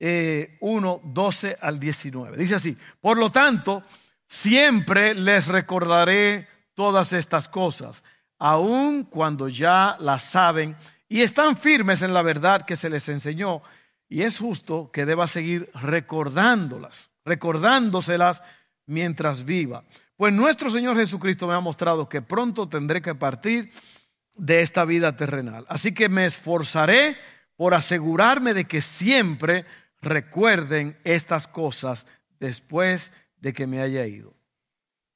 eh, 0.00 0.58
12 0.60 1.56
al 1.60 1.78
19. 1.78 2.36
Dice 2.36 2.56
así, 2.56 2.76
por 3.00 3.16
lo 3.16 3.30
tanto, 3.30 3.84
siempre 4.26 5.14
les 5.14 5.46
recordaré 5.46 6.48
todas 6.74 7.12
estas 7.12 7.48
cosas, 7.48 8.02
aun 8.38 9.04
cuando 9.04 9.48
ya 9.48 9.96
las 10.00 10.24
saben 10.24 10.76
y 11.08 11.22
están 11.22 11.56
firmes 11.56 12.02
en 12.02 12.14
la 12.14 12.22
verdad 12.22 12.62
que 12.62 12.76
se 12.76 12.90
les 12.90 13.08
enseñó, 13.08 13.62
y 14.08 14.22
es 14.22 14.38
justo 14.38 14.90
que 14.92 15.06
deba 15.06 15.28
seguir 15.28 15.70
recordándolas, 15.74 17.10
recordándoselas 17.24 18.42
mientras 18.90 19.44
viva. 19.44 19.84
Pues 20.16 20.32
nuestro 20.34 20.70
Señor 20.70 20.96
Jesucristo 20.96 21.46
me 21.46 21.54
ha 21.54 21.60
mostrado 21.60 22.08
que 22.08 22.20
pronto 22.20 22.68
tendré 22.68 23.00
que 23.00 23.14
partir 23.14 23.70
de 24.36 24.60
esta 24.60 24.84
vida 24.84 25.16
terrenal. 25.16 25.64
Así 25.68 25.92
que 25.92 26.08
me 26.08 26.26
esforzaré 26.26 27.16
por 27.56 27.74
asegurarme 27.74 28.52
de 28.52 28.64
que 28.64 28.82
siempre 28.82 29.64
recuerden 30.02 30.98
estas 31.04 31.46
cosas 31.46 32.06
después 32.38 33.12
de 33.38 33.52
que 33.52 33.66
me 33.66 33.80
haya 33.80 34.06
ido. 34.06 34.34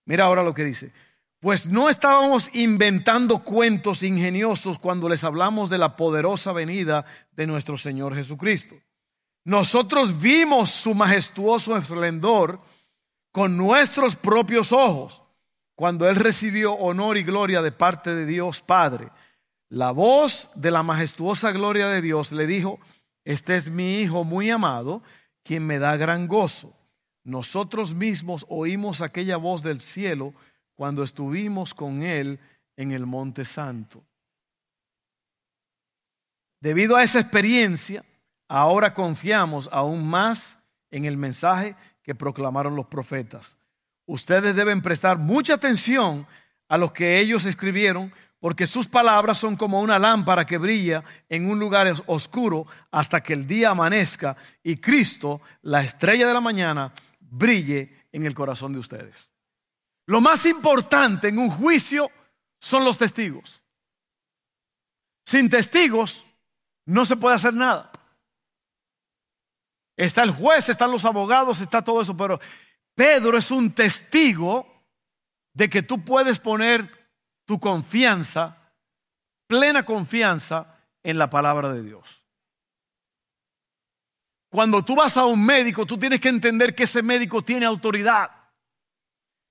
Mira 0.05 0.25
ahora 0.25 0.43
lo 0.43 0.55
que 0.55 0.65
dice. 0.65 0.93
Pues 1.41 1.67
no 1.67 1.91
estábamos 1.91 2.49
inventando 2.55 3.41
cuentos 3.41 4.03
ingeniosos 4.03 4.79
cuando 4.79 5.09
les 5.09 5.25
hablamos 5.25 5.69
de 5.69 5.79
la 5.79 5.97
poderosa 5.97 6.53
venida 6.53 7.05
de 7.33 7.47
nuestro 7.47 7.77
Señor 7.77 8.15
Jesucristo. 8.15 8.77
Nosotros 9.45 10.21
vimos 10.21 10.71
su 10.71 10.95
majestuoso 10.95 11.77
esplendor 11.77 12.61
con 13.35 13.57
nuestros 13.57 14.15
propios 14.15 14.71
ojos 14.71 15.25
cuando 15.75 16.09
Él 16.09 16.15
recibió 16.15 16.75
honor 16.75 17.17
y 17.17 17.25
gloria 17.25 17.63
de 17.63 17.73
parte 17.73 18.15
de 18.15 18.27
Dios 18.27 18.63
Padre. 18.63 19.11
La 19.69 19.91
voz 19.91 20.53
de 20.55 20.71
la 20.71 20.85
majestuosa 20.85 21.51
gloria 21.51 21.89
de 21.89 22.01
Dios 22.01 22.31
le 22.31 22.47
dijo, 22.47 22.79
este 23.25 23.57
es 23.57 23.71
mi 23.71 23.99
Hijo 23.99 24.23
muy 24.23 24.51
amado, 24.51 25.03
quien 25.43 25.67
me 25.67 25.81
da 25.81 25.97
gran 25.97 26.29
gozo. 26.29 26.77
Nosotros 27.25 27.93
mismos 27.93 28.47
oímos 28.49 29.01
aquella 29.01 29.37
voz 29.37 29.65
del 29.65 29.81
cielo 29.81 30.33
cuando 30.77 31.03
estuvimos 31.03 31.75
con 31.75 32.05
Él 32.05 32.39
en 32.77 32.93
el 32.93 33.05
Monte 33.05 33.45
Santo. 33.45 34.05
Debido 36.61 36.95
a 36.95 37.03
esa 37.03 37.19
experiencia, 37.19 38.05
ahora 38.47 38.95
confiamos 38.95 39.69
aún 39.73 40.07
más 40.07 40.57
en 40.93 41.05
el 41.05 41.17
mensaje 41.17 41.75
que 42.05 42.15
proclamaron 42.15 42.77
los 42.77 42.87
profetas. 42.87 43.57
Ustedes 44.07 44.55
deben 44.55 44.83
prestar 44.83 45.19
mucha 45.19 45.55
atención 45.55 46.27
a 46.69 46.79
lo 46.79 46.93
que 46.93 47.19
ellos 47.19 47.47
escribieron, 47.47 48.13
porque 48.39 48.67
sus 48.67 48.87
palabras 48.87 49.39
son 49.39 49.57
como 49.57 49.81
una 49.81 49.99
lámpara 49.99 50.45
que 50.45 50.59
brilla 50.59 51.03
en 51.31 51.51
un 51.51 51.59
lugar 51.59 51.93
oscuro 52.07 52.67
hasta 52.91 53.23
que 53.23 53.33
el 53.33 53.47
día 53.47 53.71
amanezca 53.71 54.37
y 54.63 54.77
Cristo, 54.77 55.41
la 55.63 55.83
estrella 55.83 56.29
de 56.29 56.35
la 56.35 56.43
mañana, 56.43 56.93
brille 57.19 58.07
en 58.13 58.27
el 58.27 58.35
corazón 58.35 58.75
de 58.75 58.81
ustedes. 58.81 59.31
Lo 60.07 60.21
más 60.21 60.45
importante 60.45 61.29
en 61.29 61.39
un 61.39 61.49
juicio 61.49 62.11
son 62.61 62.85
los 62.85 62.99
testigos. 62.99 63.63
Sin 65.25 65.49
testigos 65.49 66.23
no 66.85 67.07
se 67.07 67.17
puede 67.17 67.37
hacer 67.37 67.55
nada. 67.55 67.91
Está 69.97 70.23
el 70.23 70.33
juez, 70.33 70.69
están 70.69 70.91
los 70.91 71.05
abogados, 71.05 71.61
está 71.61 71.83
todo 71.83 72.01
eso, 72.01 72.17
pero 72.17 72.41
Pedro 72.95 73.39
es 73.39 73.51
un 73.51 73.73
testigo 73.73 74.67
de 75.53 75.69
que 75.69 75.83
tú 75.83 76.05
puedes 76.05 76.39
poner 76.41 76.89
tu 77.45 77.61
confianza, 77.61 78.73
plena 79.47 79.85
confianza 79.85 80.79
en 81.03 81.19
la 81.19 81.31
palabra 81.31 81.73
de 81.73 81.83
Dios. 81.83 82.25
Cuando 84.51 84.85
tú 84.85 84.95
vas 84.95 85.17
a 85.17 85.27
un 85.27 85.45
médico, 85.45 85.85
tú 85.85 85.99
tienes 85.99 86.21
que 86.21 86.29
entender 86.29 86.75
que 86.75 86.85
ese 86.85 87.03
médico 87.03 87.43
tiene 87.43 87.67
autoridad. 87.67 88.31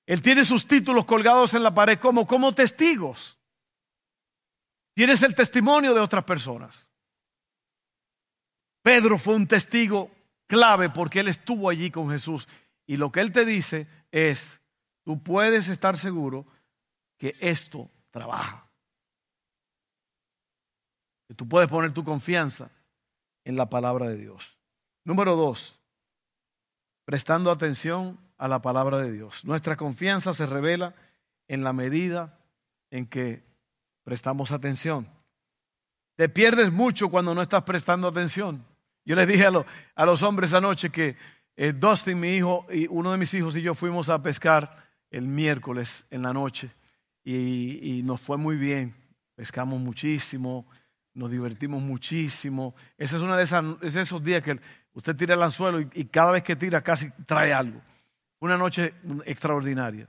Él 0.05 0.21
tiene 0.21 0.43
sus 0.43 0.67
títulos 0.67 1.05
colgados 1.05 1.53
en 1.53 1.63
la 1.63 1.73
pared 1.73 1.99
como, 1.99 2.25
como 2.27 2.53
testigos. 2.53 3.37
Tienes 4.93 5.23
el 5.23 5.35
testimonio 5.35 5.93
de 5.93 6.01
otras 6.01 6.23
personas. 6.23 6.87
Pedro 8.81 9.17
fue 9.17 9.35
un 9.35 9.47
testigo 9.47 10.11
clave 10.53 10.91
porque 10.91 11.21
él 11.21 11.29
estuvo 11.29 11.67
allí 11.67 11.89
con 11.89 12.11
Jesús. 12.11 12.47
Y 12.85 12.97
lo 12.97 13.11
que 13.11 13.21
él 13.21 13.31
te 13.31 13.43
dice 13.43 13.87
es, 14.11 14.61
tú 15.03 15.23
puedes 15.23 15.67
estar 15.67 15.97
seguro 15.97 16.45
que 17.17 17.35
esto 17.39 17.89
trabaja. 18.11 18.69
Que 21.27 21.33
tú 21.33 21.49
puedes 21.49 21.67
poner 21.67 21.91
tu 21.91 22.03
confianza 22.03 22.69
en 23.43 23.55
la 23.55 23.67
palabra 23.67 24.07
de 24.09 24.17
Dios. 24.17 24.59
Número 25.03 25.35
dos, 25.35 25.79
prestando 27.03 27.49
atención 27.49 28.19
a 28.37 28.47
la 28.47 28.61
palabra 28.61 28.99
de 28.99 29.11
Dios. 29.11 29.43
Nuestra 29.45 29.75
confianza 29.75 30.35
se 30.35 30.45
revela 30.45 30.93
en 31.47 31.63
la 31.63 31.73
medida 31.73 32.37
en 32.91 33.07
que 33.07 33.43
prestamos 34.03 34.51
atención. 34.51 35.09
Te 36.15 36.29
pierdes 36.29 36.71
mucho 36.71 37.09
cuando 37.09 37.33
no 37.33 37.41
estás 37.41 37.63
prestando 37.63 38.07
atención. 38.07 38.63
Yo 39.05 39.15
les 39.15 39.27
dije 39.27 39.45
a, 39.45 40.05
los 40.05 40.23
hombres 40.23 40.53
anoche 40.53 40.89
que 40.89 41.17
eh, 41.57 41.73
Dustin, 41.73 42.19
mi 42.19 42.35
hijo, 42.35 42.65
y 42.71 42.87
uno 42.87 43.11
de 43.11 43.17
mis 43.17 43.33
hijos 43.33 43.55
y 43.57 43.61
yo 43.61 43.73
fuimos 43.73 44.07
a 44.09 44.21
pescar 44.23 44.87
el 45.11 45.27
miércoles 45.27 46.05
en 46.09 46.21
la 46.21 46.33
noche 46.33 46.71
y, 47.23 48.01
nos 48.03 48.21
fue 48.21 48.37
muy 48.37 48.55
bien. 48.55 48.95
Pescamos 49.35 49.79
muchísimo, 49.79 50.65
nos 51.13 51.29
divertimos 51.29 51.81
muchísimo. 51.81 52.75
Ese 52.97 53.17
es 53.17 53.21
uno 53.21 53.35
de, 53.35 53.43
esas, 53.43 53.65
esos 53.81 54.23
días 54.23 54.41
que 54.41 54.59
usted 54.93 55.15
tira 55.15 55.35
el 55.35 55.43
anzuelo 55.43 55.81
y, 55.81 56.05
cada 56.05 56.31
vez 56.31 56.43
que 56.43 56.55
tira 56.55 56.81
casi 56.81 57.11
trae 57.25 57.53
algo. 57.53 57.81
Una 58.39 58.57
noche 58.57 58.93
extraordinaria. 59.25 60.07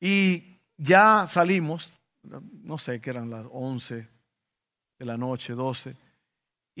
Y 0.00 0.60
ya 0.78 1.26
salimos, 1.26 1.92
no 2.22 2.78
sé, 2.78 3.00
que 3.00 3.10
eran 3.10 3.28
las 3.28 3.46
11 3.50 4.08
de 4.98 5.04
la 5.04 5.18
noche, 5.18 5.52
12 5.52 6.09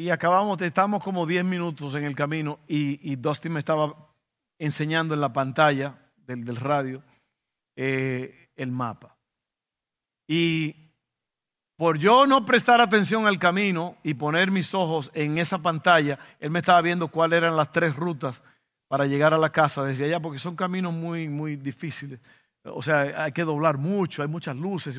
y 0.00 0.08
acabamos, 0.08 0.60
estábamos 0.62 1.04
como 1.04 1.26
10 1.26 1.44
minutos 1.44 1.94
en 1.94 2.04
el 2.04 2.16
camino 2.16 2.58
y, 2.66 3.12
y 3.12 3.16
Dustin 3.16 3.52
me 3.52 3.58
estaba 3.58 3.94
enseñando 4.58 5.12
en 5.12 5.20
la 5.20 5.30
pantalla 5.30 5.94
del, 6.16 6.56
radio 6.56 7.02
eh, 7.76 8.48
el 8.56 8.72
mapa. 8.72 9.18
Y 10.26 10.74
por 11.76 11.98
yo 11.98 12.26
no 12.26 12.46
prestar 12.46 12.80
atención 12.80 13.26
al 13.26 13.38
camino 13.38 13.98
y 14.02 14.14
poner 14.14 14.50
mis 14.50 14.74
ojos 14.74 15.10
en 15.12 15.36
esa 15.36 15.58
pantalla, 15.58 16.18
él 16.38 16.50
me 16.50 16.60
estaba 16.60 16.80
viendo 16.80 17.08
cuáles 17.08 17.36
eran 17.36 17.56
las 17.56 17.70
tres 17.70 17.94
rutas 17.94 18.42
para 18.88 19.04
llegar 19.04 19.34
a 19.34 19.38
la 19.38 19.52
casa 19.52 19.84
desde 19.84 20.06
allá, 20.06 20.18
porque 20.18 20.38
son 20.38 20.56
caminos 20.56 20.94
muy, 20.94 21.28
muy 21.28 21.56
difíciles. 21.56 22.20
O 22.64 22.82
sea, 22.82 23.24
hay 23.24 23.32
que 23.32 23.44
doblar 23.44 23.76
mucho, 23.76 24.22
hay 24.22 24.28
muchas 24.28 24.56
luces. 24.56 24.98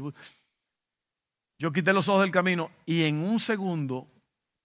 yo 1.57 1.71
quité 1.71 1.91
los 1.91 2.07
ojos 2.07 2.21
del 2.21 2.31
camino 2.31 2.69
y 2.85 3.03
en 3.03 3.23
un 3.23 3.39
segundo 3.39 4.07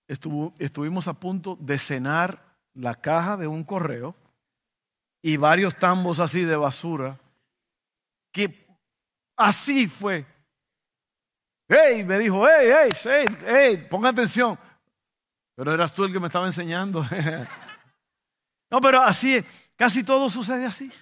estuvimos 0.09 1.09
a 1.09 1.15
punto 1.15 1.57
de 1.61 1.79
cenar 1.79 2.43
la 2.75 2.95
caja 2.95 3.37
de 3.37 3.47
un 3.47 3.65
correo 3.65 4.15
y 5.23 5.37
varios 5.37 5.77
tambos 5.79 6.21
así 6.21 6.45
de 6.45 6.57
basura, 6.57 7.19
que 8.33 8.67
así 9.37 9.89
fue. 9.89 10.25
Hey, 11.69 12.05
me 12.05 12.19
dijo, 12.19 12.47
hey, 12.47 12.71
hey, 12.73 12.93
hey, 13.05 13.37
hey, 13.47 13.87
ponga 13.91 14.11
atención. 14.11 14.59
Pero 15.57 15.73
eras 15.73 15.93
tú 15.93 16.05
el 16.05 16.13
que 16.13 16.21
me 16.21 16.27
estaba 16.27 16.47
enseñando. 16.47 17.05
no, 18.71 18.81
pero 18.81 19.03
así 19.03 19.37
es. 19.37 19.45
Casi 19.75 20.05
todo 20.05 20.31
sucede 20.31 20.65
así. 20.65 20.93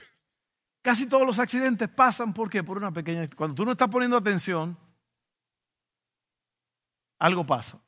Casi 0.80 1.06
todos 1.06 1.26
los 1.26 1.38
accidentes 1.38 1.88
pasan, 1.88 2.32
¿por 2.32 2.48
qué? 2.48 2.62
Por 2.62 2.78
una 2.78 2.92
pequeña... 2.92 3.28
Cuando 3.36 3.54
tú 3.54 3.64
no 3.64 3.72
estás 3.72 3.88
poniendo 3.88 4.16
atención, 4.16 4.76
algo 7.18 7.44
pasa. 7.44 7.83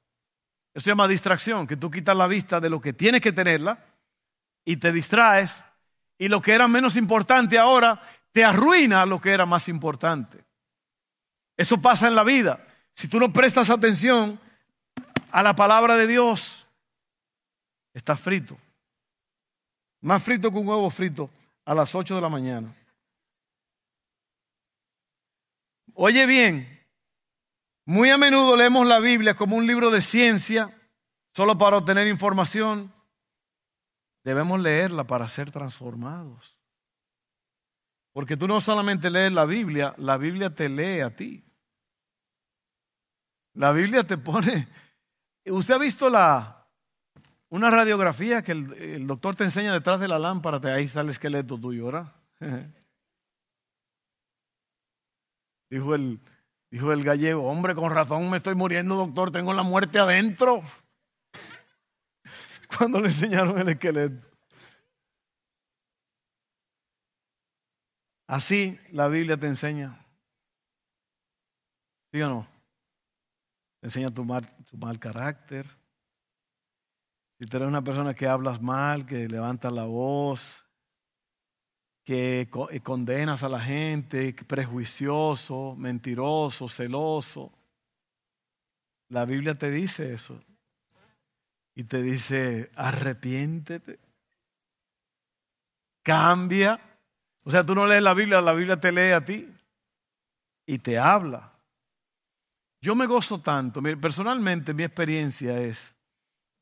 Eso 0.77 0.85
se 0.85 0.91
llama 0.91 1.09
distracción, 1.09 1.67
que 1.67 1.79
tú 1.79 1.91
quitas 1.91 2.15
la 2.15 2.27
vista 2.27 2.61
de 2.61 2.69
lo 2.69 2.83
que 2.83 2.93
tienes 2.93 3.23
que 3.23 3.33
tenerla 3.33 3.83
y 4.63 4.77
te 4.77 4.93
distraes 4.93 5.65
y 6.19 6.29
lo 6.29 6.43
que 6.43 6.53
era 6.53 6.69
menos 6.69 6.99
importante 6.99 7.59
ahora 7.59 7.99
te 8.31 8.45
arruina 8.45 9.07
lo 9.07 9.19
que 9.19 9.31
era 9.31 9.47
más 9.47 9.71
importante. 9.71 10.45
Eso 11.57 11.81
pasa 11.81 12.09
en 12.09 12.15
la 12.15 12.25
vida. 12.25 12.63
Si 12.93 13.09
tú 13.09 13.19
no 13.19 13.33
prestas 13.33 13.71
atención 13.71 14.39
a 15.31 15.43
la 15.43 15.57
palabra 15.57 15.97
de 15.97 16.07
Dios, 16.07 16.67
estás 17.95 18.21
frito. 18.21 18.59
Más 20.03 20.23
frito 20.23 20.51
que 20.51 20.59
un 20.59 20.69
huevo 20.69 20.91
frito 20.91 21.31
a 21.65 21.75
las 21.75 21.95
8 21.95 22.17
de 22.17 22.21
la 22.21 22.29
mañana. 22.29 22.77
Oye 25.95 26.27
bien, 26.27 26.76
muy 27.87 28.11
a 28.11 28.19
menudo 28.19 28.57
leemos 28.57 28.85
la 28.85 28.99
Biblia 28.99 29.37
como 29.37 29.57
un 29.57 29.65
libro 29.65 29.91
de 29.93 30.01
ciencia, 30.01 30.77
solo 31.33 31.57
para 31.57 31.77
obtener 31.77 32.09
información. 32.09 32.93
Debemos 34.25 34.61
leerla 34.61 35.05
para 35.05 35.29
ser 35.29 35.53
transformados. 35.53 36.59
Porque 38.13 38.37
tú 38.37 38.49
no 38.49 38.61
solamente 38.61 39.09
lees 39.09 39.33
la 39.33 39.45
Biblia, 39.45 39.95
la 39.99 40.17
Biblia 40.17 40.53
te 40.53 40.69
lee 40.69 41.01
a 41.01 41.15
ti. 41.15 41.45
La 43.55 43.71
Biblia 43.71 44.05
te 44.05 44.19
pone... 44.19 44.67
¿Usted 45.45 45.75
ha 45.75 45.79
visto 45.79 46.11
la, 46.11 46.67
una 47.51 47.71
radiografía 47.71 48.43
que 48.43 48.51
el, 48.51 49.07
doctor 49.07 49.37
te 49.37 49.45
enseña 49.45 49.73
detrás 49.73 50.01
de 50.01 50.09
la 50.09 50.19
lámpara? 50.19 50.59
Ahí 50.75 50.87
está 50.87 51.03
el 51.03 51.11
esqueleto 51.11 51.57
tuyo, 51.57 51.87
¿verdad? 51.87 52.13
Dijo 55.71 55.95
el, 55.95 56.19
Dijo 56.71 56.93
el 56.93 57.05
gallego, 57.05 57.45
hombre, 57.45 57.75
con 57.75 57.93
razón 57.93 58.29
me 58.29 58.39
estoy 58.39 58.55
muriendo, 58.55 58.97
doctor, 58.97 59.31
tengo 59.31 59.53
la 59.53 59.63
muerte 59.63 59.99
adentro. 59.99 60.63
Cuando 62.79 63.01
le 63.01 63.07
enseñaron 63.07 63.59
el 63.59 63.69
esqueleto. 63.69 64.27
Así 68.27 68.79
la 68.91 69.07
Biblia 69.07 69.39
te 69.39 69.47
enseña. 69.47 70.05
¿Sí 72.13 72.21
o 72.21 72.29
no? 72.29 72.49
Te 73.81 73.87
enseña 73.87 74.11
tu 74.11 74.25
mal, 74.25 74.45
tu 74.65 74.77
mal 74.77 74.99
carácter. 74.99 75.67
Si 77.39 77.47
tú 77.47 77.59
eres 77.59 77.69
una 77.69 77.85
persona 77.85 78.15
que 78.15 78.27
hablas 78.27 78.61
mal, 78.61 79.07
que 79.07 79.29
levantas 79.29 79.73
la 79.73 79.85
voz, 79.85 80.66
que 82.07 82.49
eh, 82.71 82.81
condenas 82.83 83.43
a 83.43 83.49
la 83.49 83.59
gente, 83.59 84.33
prejuicioso, 84.33 85.75
mentiroso, 85.77 86.69
celoso. 86.69 87.53
La 89.09 89.25
Biblia 89.25 89.57
te 89.57 89.73
dice 89.73 90.15
eso. 90.15 90.41
Y 91.75 91.83
te 91.83 92.01
dice, 92.01 92.71
arrepiéntete. 92.77 93.99
Cambia. 96.05 96.81
O 97.43 97.51
sea, 97.51 97.67
tú 97.67 97.75
no 97.75 97.85
lees 97.85 98.05
la 98.05 98.15
Biblia, 98.15 98.41
la 98.41 98.53
Biblia 98.53 98.79
te 98.79 98.93
lee 98.93 99.11
a 99.11 99.25
ti 99.25 99.53
y 100.65 100.79
te 100.79 100.97
habla. 100.97 101.55
Yo 102.81 102.95
me 102.95 103.07
gozo 103.07 103.41
tanto. 103.41 103.83
Personalmente 104.01 104.73
mi 104.73 104.85
experiencia 104.85 105.59
es, 105.59 105.97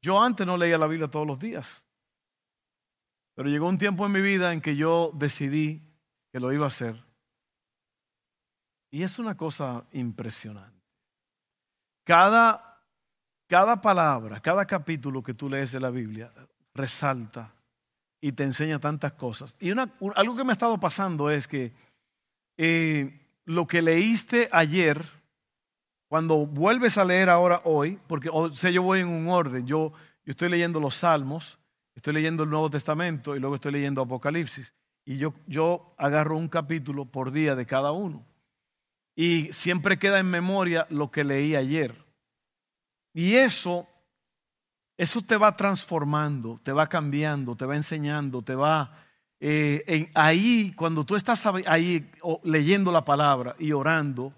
yo 0.01 0.19
antes 0.23 0.47
no 0.47 0.57
leía 0.57 0.79
la 0.79 0.87
Biblia 0.87 1.09
todos 1.09 1.27
los 1.27 1.39
días. 1.39 1.84
Pero 3.35 3.49
llegó 3.49 3.69
un 3.69 3.79
tiempo 3.79 4.07
en 4.07 4.13
mi 4.13 4.21
vida 4.21 4.53
en 4.53 4.61
que 4.61 4.77
yo 4.77 5.11
decidí 5.15 5.83
que 6.33 6.41
lo 6.41 6.53
iba 6.53 6.65
a 6.65 6.69
hacer. 6.69 7.05
Y 8.91 9.03
es 9.03 9.19
una 9.19 9.37
cosa 9.37 9.85
impresionante. 9.93 10.81
Cada, 12.05 12.81
cada 13.49 13.81
palabra, 13.81 14.41
cada 14.41 14.65
capítulo 14.67 15.23
que 15.23 15.35
tú 15.35 15.49
lees 15.49 15.73
de 15.73 15.81
la 15.81 15.91
Biblia 15.91 16.33
resalta 16.75 17.53
y 18.21 18.33
te 18.33 18.45
enseña 18.45 18.79
tantas 18.79 19.13
cosas. 19.13 19.57
Y 19.59 19.71
una, 19.71 19.93
algo 20.15 20.37
que 20.37 20.45
me 20.45 20.53
ha 20.53 20.55
estado 20.55 20.79
pasando 20.79 21.31
es 21.31 21.49
que 21.49 21.73
eh, 22.57 23.21
lo 23.45 23.67
que 23.67 23.83
leíste 23.83 24.49
ayer, 24.53 25.05
cuando 26.09 26.47
vuelves 26.47 26.99
a 26.99 27.05
leer 27.05 27.29
ahora 27.29 27.63
hoy, 27.65 27.99
porque 28.07 28.29
o 28.33 28.49
yo 28.49 28.83
voy 28.83 29.01
en 29.01 29.09
un 29.09 29.29
orden, 29.29 29.67
yo, 29.67 29.93
yo 30.25 30.31
estoy 30.31 30.49
leyendo 30.49 30.79
los 30.79 30.95
salmos, 30.95 31.59
estoy 31.95 32.15
leyendo 32.15 32.43
el 32.43 32.51
Nuevo 32.51 32.71
Testamento 32.71 33.37
y 33.37 33.41
luego 33.41 33.55
estoy 33.55 33.73
leyendo 33.73 34.03
Apocalipsis. 34.03 34.75
Y 35.05 35.19
yo, 35.19 35.35
yo 35.47 35.95
agarro 35.99 36.37
un 36.37 36.49
capítulo 36.49 37.05
por 37.07 37.31
día 37.31 37.55
de 37.55 37.67
cada 37.67 37.93
uno. 37.93 38.25
Y 39.15 39.53
siempre 39.53 39.99
queda 39.99 40.19
en 40.19 40.31
memoria 40.31 40.87
lo 40.91 41.11
que 41.11 41.25
leí 41.25 41.55
ayer. 41.55 41.95
Y 43.13 43.35
eso, 43.35 43.87
eso 44.97 45.21
te 45.21 45.37
va 45.37 45.55
transformando, 45.55 46.61
te 46.65 46.73
va 46.73 46.89
cambiando, 46.89 47.55
te 47.55 47.67
va 47.67 47.77
enseñando, 47.77 48.43
te 48.43 48.55
va... 48.55 49.01
Eh, 49.47 50.11
ahí, 50.15 50.73
cuando 50.75 51.05
tú 51.05 51.17
estás 51.17 51.45
ahí 51.67 52.11
leyendo 52.45 52.91
la 52.91 53.03
palabra 53.03 53.55
y 53.59 53.73
orando, 53.73 54.33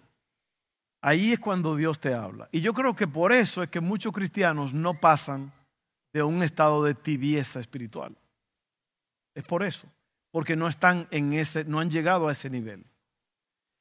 ahí 1.00 1.32
es 1.32 1.38
cuando 1.38 1.76
Dios 1.76 2.00
te 2.00 2.12
habla. 2.12 2.48
Y 2.50 2.60
yo 2.60 2.74
creo 2.74 2.96
que 2.96 3.06
por 3.06 3.32
eso 3.32 3.62
es 3.62 3.70
que 3.70 3.80
muchos 3.80 4.12
cristianos 4.12 4.74
no 4.74 4.94
pasan 4.94 5.52
de 6.12 6.22
un 6.22 6.42
estado 6.42 6.82
de 6.84 6.94
tibieza 6.94 7.60
espiritual. 7.60 8.16
Es 9.34 9.44
por 9.44 9.62
eso, 9.62 9.86
porque 10.30 10.56
no 10.56 10.66
están 10.66 11.06
en 11.10 11.32
ese, 11.34 11.64
no 11.64 11.78
han 11.78 11.90
llegado 11.90 12.28
a 12.28 12.32
ese 12.32 12.48
nivel. 12.48 12.84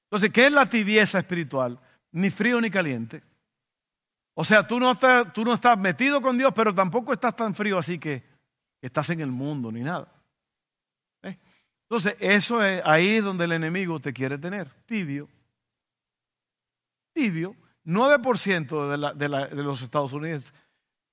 Entonces, 0.05 0.31
¿qué 0.31 0.47
es 0.47 0.51
la 0.51 0.67
tibieza 0.69 1.19
espiritual? 1.19 1.79
Ni 2.11 2.29
frío 2.29 2.59
ni 2.59 2.69
caliente. 2.69 3.23
O 4.33 4.43
sea, 4.43 4.67
tú 4.67 4.79
no 4.79 4.91
estás, 4.91 5.31
tú 5.33 5.45
no 5.45 5.53
estás 5.53 5.77
metido 5.77 6.21
con 6.21 6.37
Dios, 6.37 6.51
pero 6.53 6.75
tampoco 6.75 7.13
estás 7.13 7.35
tan 7.35 7.55
frío 7.55 7.77
así 7.77 7.97
que, 7.97 8.23
estás 8.81 9.09
en 9.09 9.21
el 9.21 9.31
mundo 9.31 9.71
ni 9.71 9.81
nada. 9.81 10.13
¿Eh? 11.23 11.37
Entonces, 11.83 12.15
eso 12.19 12.63
es 12.63 12.81
ahí 12.85 13.19
donde 13.19 13.45
el 13.45 13.53
enemigo 13.53 13.99
te 13.99 14.13
quiere 14.13 14.37
tener, 14.37 14.69
tibio. 14.85 15.27
Tibio. 17.13 17.55
9% 17.85 18.89
de, 18.91 18.97
la, 18.97 19.13
de, 19.13 19.29
la, 19.29 19.47
de 19.47 19.63
los 19.63 19.81
Estados 19.81 20.11
Unidos, 20.11 20.53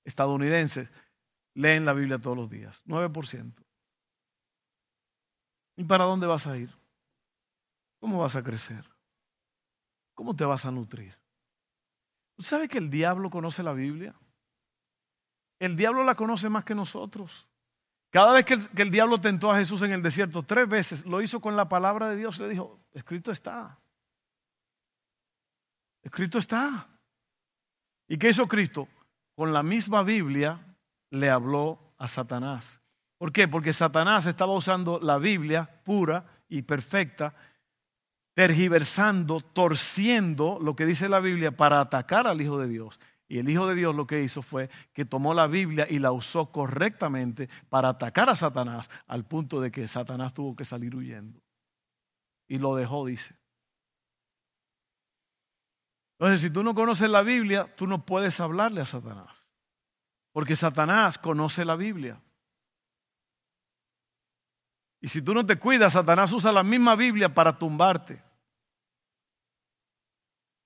estadounidenses 0.05 0.89
leen 1.55 1.85
la 1.85 1.93
Biblia 1.93 2.19
todos 2.19 2.37
los 2.37 2.51
días. 2.51 2.83
9%. 2.87 3.53
¿Y 5.77 5.85
para 5.85 6.05
dónde 6.05 6.27
vas 6.27 6.47
a 6.47 6.57
ir? 6.57 6.71
¿Cómo 8.01 8.19
vas 8.19 8.37
a 8.37 8.43
crecer? 8.43 8.85
¿Cómo 10.15 10.35
te 10.35 10.45
vas 10.45 10.65
a 10.65 10.71
nutrir? 10.71 11.17
¿Tú 12.37 12.43
sabes 12.43 12.69
que 12.69 12.79
el 12.79 12.91
diablo 12.91 13.31
conoce 13.31 13.63
la 13.63 13.73
Biblia? 13.73 14.15
El 15.59 15.77
diablo 15.77 16.05
la 16.05 16.15
conoce 16.15 16.49
más 16.49 16.65
que 16.65 16.75
nosotros. 16.75 17.49
Cada 18.11 18.33
vez 18.33 18.45
que 18.45 18.55
el, 18.55 18.69
que 18.71 18.83
el, 18.83 18.91
diablo 18.91 19.19
tentó 19.19 19.51
a 19.51 19.59
Jesús 19.59 19.81
en 19.83 19.93
el 19.93 20.03
desierto, 20.03 20.43
tres 20.43 20.69
veces 20.69 21.07
lo 21.07 21.23
hizo 21.23 21.41
con 21.41 21.57
la 21.57 21.69
palabra 21.69 22.11
de 22.11 22.17
Dios. 22.17 22.39
Le 22.39 22.49
dijo, 22.49 22.79
escrito 22.93 23.31
está. 23.31 23.79
Escrito 26.03 26.39
está. 26.39 26.89
¿Y 28.09 28.19
qué 28.19 28.29
hizo 28.29 28.47
Cristo? 28.47 28.89
Con 29.35 29.53
la 29.53 29.63
misma 29.63 30.03
Biblia 30.03 30.72
le 31.13 31.31
habló 31.31 31.79
a 31.99 32.09
Satanás. 32.09 32.81
¿Por 33.19 33.33
qué? 33.33 33.47
Porque 33.47 33.73
Satanás 33.73 34.27
estaba 34.27 34.55
usando 34.55 34.99
la 35.01 35.19
Biblia 35.19 35.81
pura 35.85 36.25
y 36.49 36.63
perfecta, 36.63 37.35
tergiversando, 38.35 39.41
torciendo 39.41 40.59
lo 40.61 40.75
que 40.75 40.87
dice 40.87 41.09
la 41.09 41.21
Biblia 41.21 41.57
para 41.57 41.81
atacar 41.81 42.27
al 42.27 42.41
Hijo 42.41 42.59
de 42.59 42.67
Dios. 42.67 42.99
Y 43.29 43.39
el 43.39 43.49
Hijo 43.49 43.67
de 43.67 43.75
Dios 43.75 43.95
lo 43.95 44.07
que 44.07 44.23
hizo 44.23 44.43
fue 44.43 44.71
que 44.93 45.05
tomó 45.05 45.35
la 45.35 45.47
Biblia 45.47 45.87
y 45.89 45.99
la 45.99 46.13
usó 46.13 46.51
correctamente 46.51 47.49
para 47.69 47.91
atacar 47.91 48.29
a 48.31 48.37
Satanás, 48.37 48.91
al 49.07 49.25
punto 49.25 49.61
de 49.61 49.71
que 49.71 49.87
Satanás 49.87 50.35
tuvo 50.35 50.57
que 50.57 50.65
salir 50.65 50.97
huyendo. 50.97 51.41
Y 52.49 52.59
lo 52.59 52.75
dejó, 52.75 53.07
dice. 53.07 53.37
Entonces, 56.19 56.41
si 56.41 56.51
tú 56.51 56.63
no 56.63 56.75
conoces 56.75 57.09
la 57.09 57.23
Biblia, 57.23 57.75
tú 57.77 57.87
no 57.87 58.05
puedes 58.05 58.41
hablarle 58.41 58.81
a 58.81 58.87
Satanás. 58.87 59.42
Porque 60.33 60.57
Satanás 60.57 61.19
conoce 61.19 61.65
la 61.65 61.77
Biblia. 61.77 62.21
Y 65.01 65.09
si 65.09 65.21
tú 65.21 65.35
no 65.35 65.45
te 65.45 65.59
cuidas, 65.59 65.93
Satanás 65.95 66.33
usa 66.33 66.53
la 66.53 66.63
misma 66.63 66.95
Biblia 66.95 67.33
para 67.33 67.59
tumbarte. 67.59 68.23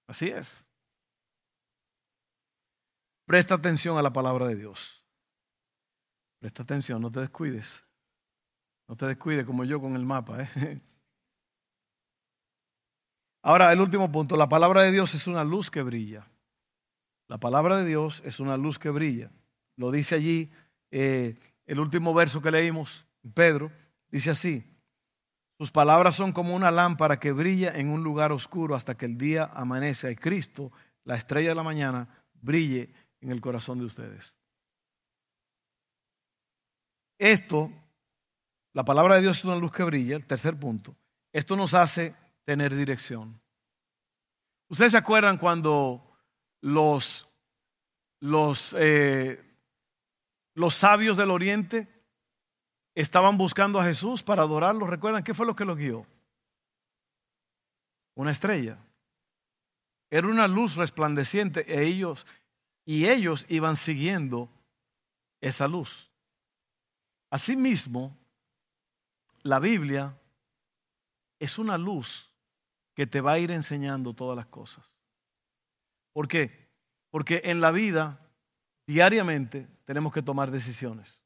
Así 0.06 0.28
es. 0.28 0.64
Presta 3.24 3.54
atención 3.54 3.98
a 3.98 4.02
la 4.02 4.12
palabra 4.12 4.46
de 4.46 4.54
Dios. 4.54 5.02
Presta 6.38 6.62
atención, 6.62 7.00
no 7.00 7.10
te 7.10 7.20
descuides. 7.20 7.82
No 8.86 8.94
te 8.94 9.06
descuides 9.06 9.44
como 9.44 9.64
yo 9.64 9.80
con 9.80 9.96
el 9.96 10.04
mapa. 10.04 10.42
¿eh? 10.42 10.80
Ahora, 13.42 13.72
el 13.72 13.80
último 13.80 14.12
punto. 14.12 14.36
La 14.36 14.48
palabra 14.48 14.82
de 14.82 14.92
Dios 14.92 15.14
es 15.14 15.26
una 15.26 15.42
luz 15.44 15.70
que 15.70 15.82
brilla. 15.82 16.28
La 17.26 17.38
palabra 17.38 17.78
de 17.78 17.84
Dios 17.84 18.22
es 18.24 18.38
una 18.38 18.56
luz 18.56 18.78
que 18.78 18.90
brilla. 18.90 19.32
Lo 19.76 19.90
dice 19.90 20.14
allí 20.14 20.50
eh, 20.90 21.36
el 21.66 21.80
último 21.80 22.14
verso 22.14 22.40
que 22.40 22.50
leímos, 22.50 23.06
Pedro. 23.34 23.70
Dice 24.10 24.30
así, 24.30 24.64
sus 25.58 25.70
palabras 25.70 26.14
son 26.14 26.32
como 26.32 26.54
una 26.54 26.70
lámpara 26.70 27.18
que 27.18 27.32
brilla 27.32 27.74
en 27.74 27.88
un 27.88 28.02
lugar 28.02 28.32
oscuro 28.32 28.74
hasta 28.74 28.96
que 28.96 29.06
el 29.06 29.16
día 29.16 29.50
amanece 29.54 30.10
y 30.10 30.16
Cristo, 30.16 30.72
la 31.04 31.16
estrella 31.16 31.50
de 31.50 31.54
la 31.54 31.62
mañana, 31.62 32.08
brille 32.34 32.90
en 33.20 33.30
el 33.30 33.40
corazón 33.40 33.78
de 33.78 33.86
ustedes. 33.86 34.36
Esto, 37.18 37.72
la 38.74 38.84
palabra 38.84 39.16
de 39.16 39.22
Dios 39.22 39.38
es 39.38 39.44
una 39.46 39.56
luz 39.56 39.72
que 39.72 39.82
brilla, 39.82 40.16
el 40.16 40.26
tercer 40.26 40.58
punto. 40.58 40.94
Esto 41.32 41.56
nos 41.56 41.72
hace 41.72 42.14
tener 42.44 42.74
dirección. 42.74 43.40
¿Ustedes 44.68 44.92
se 44.92 44.98
acuerdan 44.98 45.38
cuando 45.38 46.02
los, 46.60 47.28
los, 48.20 48.76
eh, 48.78 49.45
los 50.56 50.74
sabios 50.74 51.18
del 51.18 51.30
oriente 51.30 51.86
estaban 52.94 53.36
buscando 53.36 53.78
a 53.78 53.84
Jesús 53.84 54.22
para 54.22 54.42
adorarlo? 54.42 54.86
¿Recuerdan 54.86 55.22
qué 55.22 55.34
fue 55.34 55.44
lo 55.44 55.54
que 55.54 55.66
lo 55.66 55.76
guió? 55.76 56.06
Una 58.14 58.30
estrella. 58.32 58.78
Era 60.10 60.26
una 60.26 60.48
luz 60.48 60.76
resplandeciente 60.76 61.70
e 61.70 61.84
ellos, 61.84 62.26
y 62.86 63.06
ellos 63.06 63.44
iban 63.50 63.76
siguiendo 63.76 64.48
esa 65.42 65.68
luz. 65.68 66.10
Asimismo, 67.28 68.16
la 69.42 69.58
Biblia 69.58 70.18
es 71.38 71.58
una 71.58 71.76
luz 71.76 72.32
que 72.94 73.06
te 73.06 73.20
va 73.20 73.32
a 73.32 73.38
ir 73.38 73.50
enseñando 73.50 74.14
todas 74.14 74.36
las 74.36 74.46
cosas. 74.46 74.96
¿Por 76.14 76.28
qué? 76.28 76.70
Porque 77.10 77.42
en 77.44 77.60
la 77.60 77.72
vida, 77.72 78.26
diariamente, 78.86 79.68
tenemos 79.86 80.12
que 80.12 80.20
tomar 80.20 80.50
decisiones. 80.50 81.22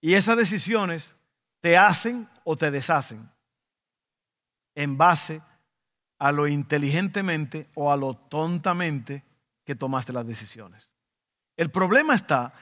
Y 0.00 0.14
esas 0.14 0.36
decisiones 0.36 1.16
te 1.60 1.76
hacen 1.76 2.28
o 2.44 2.56
te 2.56 2.70
deshacen 2.70 3.28
en 4.76 4.96
base 4.96 5.42
a 6.18 6.30
lo 6.30 6.46
inteligentemente 6.46 7.68
o 7.74 7.92
a 7.92 7.96
lo 7.96 8.14
tontamente 8.14 9.24
que 9.64 9.74
tomaste 9.74 10.12
las 10.12 10.26
decisiones. 10.26 10.90
El 11.56 11.70
problema 11.70 12.14
está 12.14 12.52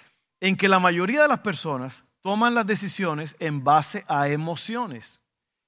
en 0.40 0.56
que 0.56 0.68
la 0.68 0.78
mayoría 0.78 1.22
de 1.22 1.28
las 1.28 1.40
personas 1.40 2.04
toman 2.20 2.54
las 2.54 2.66
decisiones 2.66 3.36
en 3.38 3.62
base 3.62 4.04
a 4.08 4.28
emociones 4.28 5.20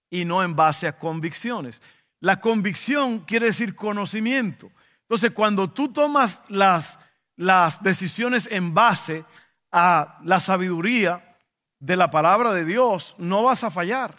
y 0.09 0.25
no 0.25 0.43
en 0.43 0.57
base 0.57 0.87
a 0.87 0.99
convicciones. 0.99 1.81
La 2.21 2.41
convicción 2.41 3.21
quiere 3.21 3.47
decir 3.47 3.75
conocimiento. 3.75 4.71
Entonces, 5.03 5.31
cuando 5.33 5.71
tú 5.71 5.93
tomas 5.93 6.43
las, 6.49 6.99
las 7.41 7.83
decisiones 7.83 8.47
en 8.53 8.75
base 8.75 9.25
a 9.73 10.19
la 10.25 10.41
sabiduría 10.41 11.39
de 11.79 11.97
la 11.97 12.11
palabra 12.11 12.53
de 12.53 12.67
Dios, 12.67 13.15
no 13.17 13.43
vas 13.43 13.65
a 13.65 13.71
fallar. 13.71 14.15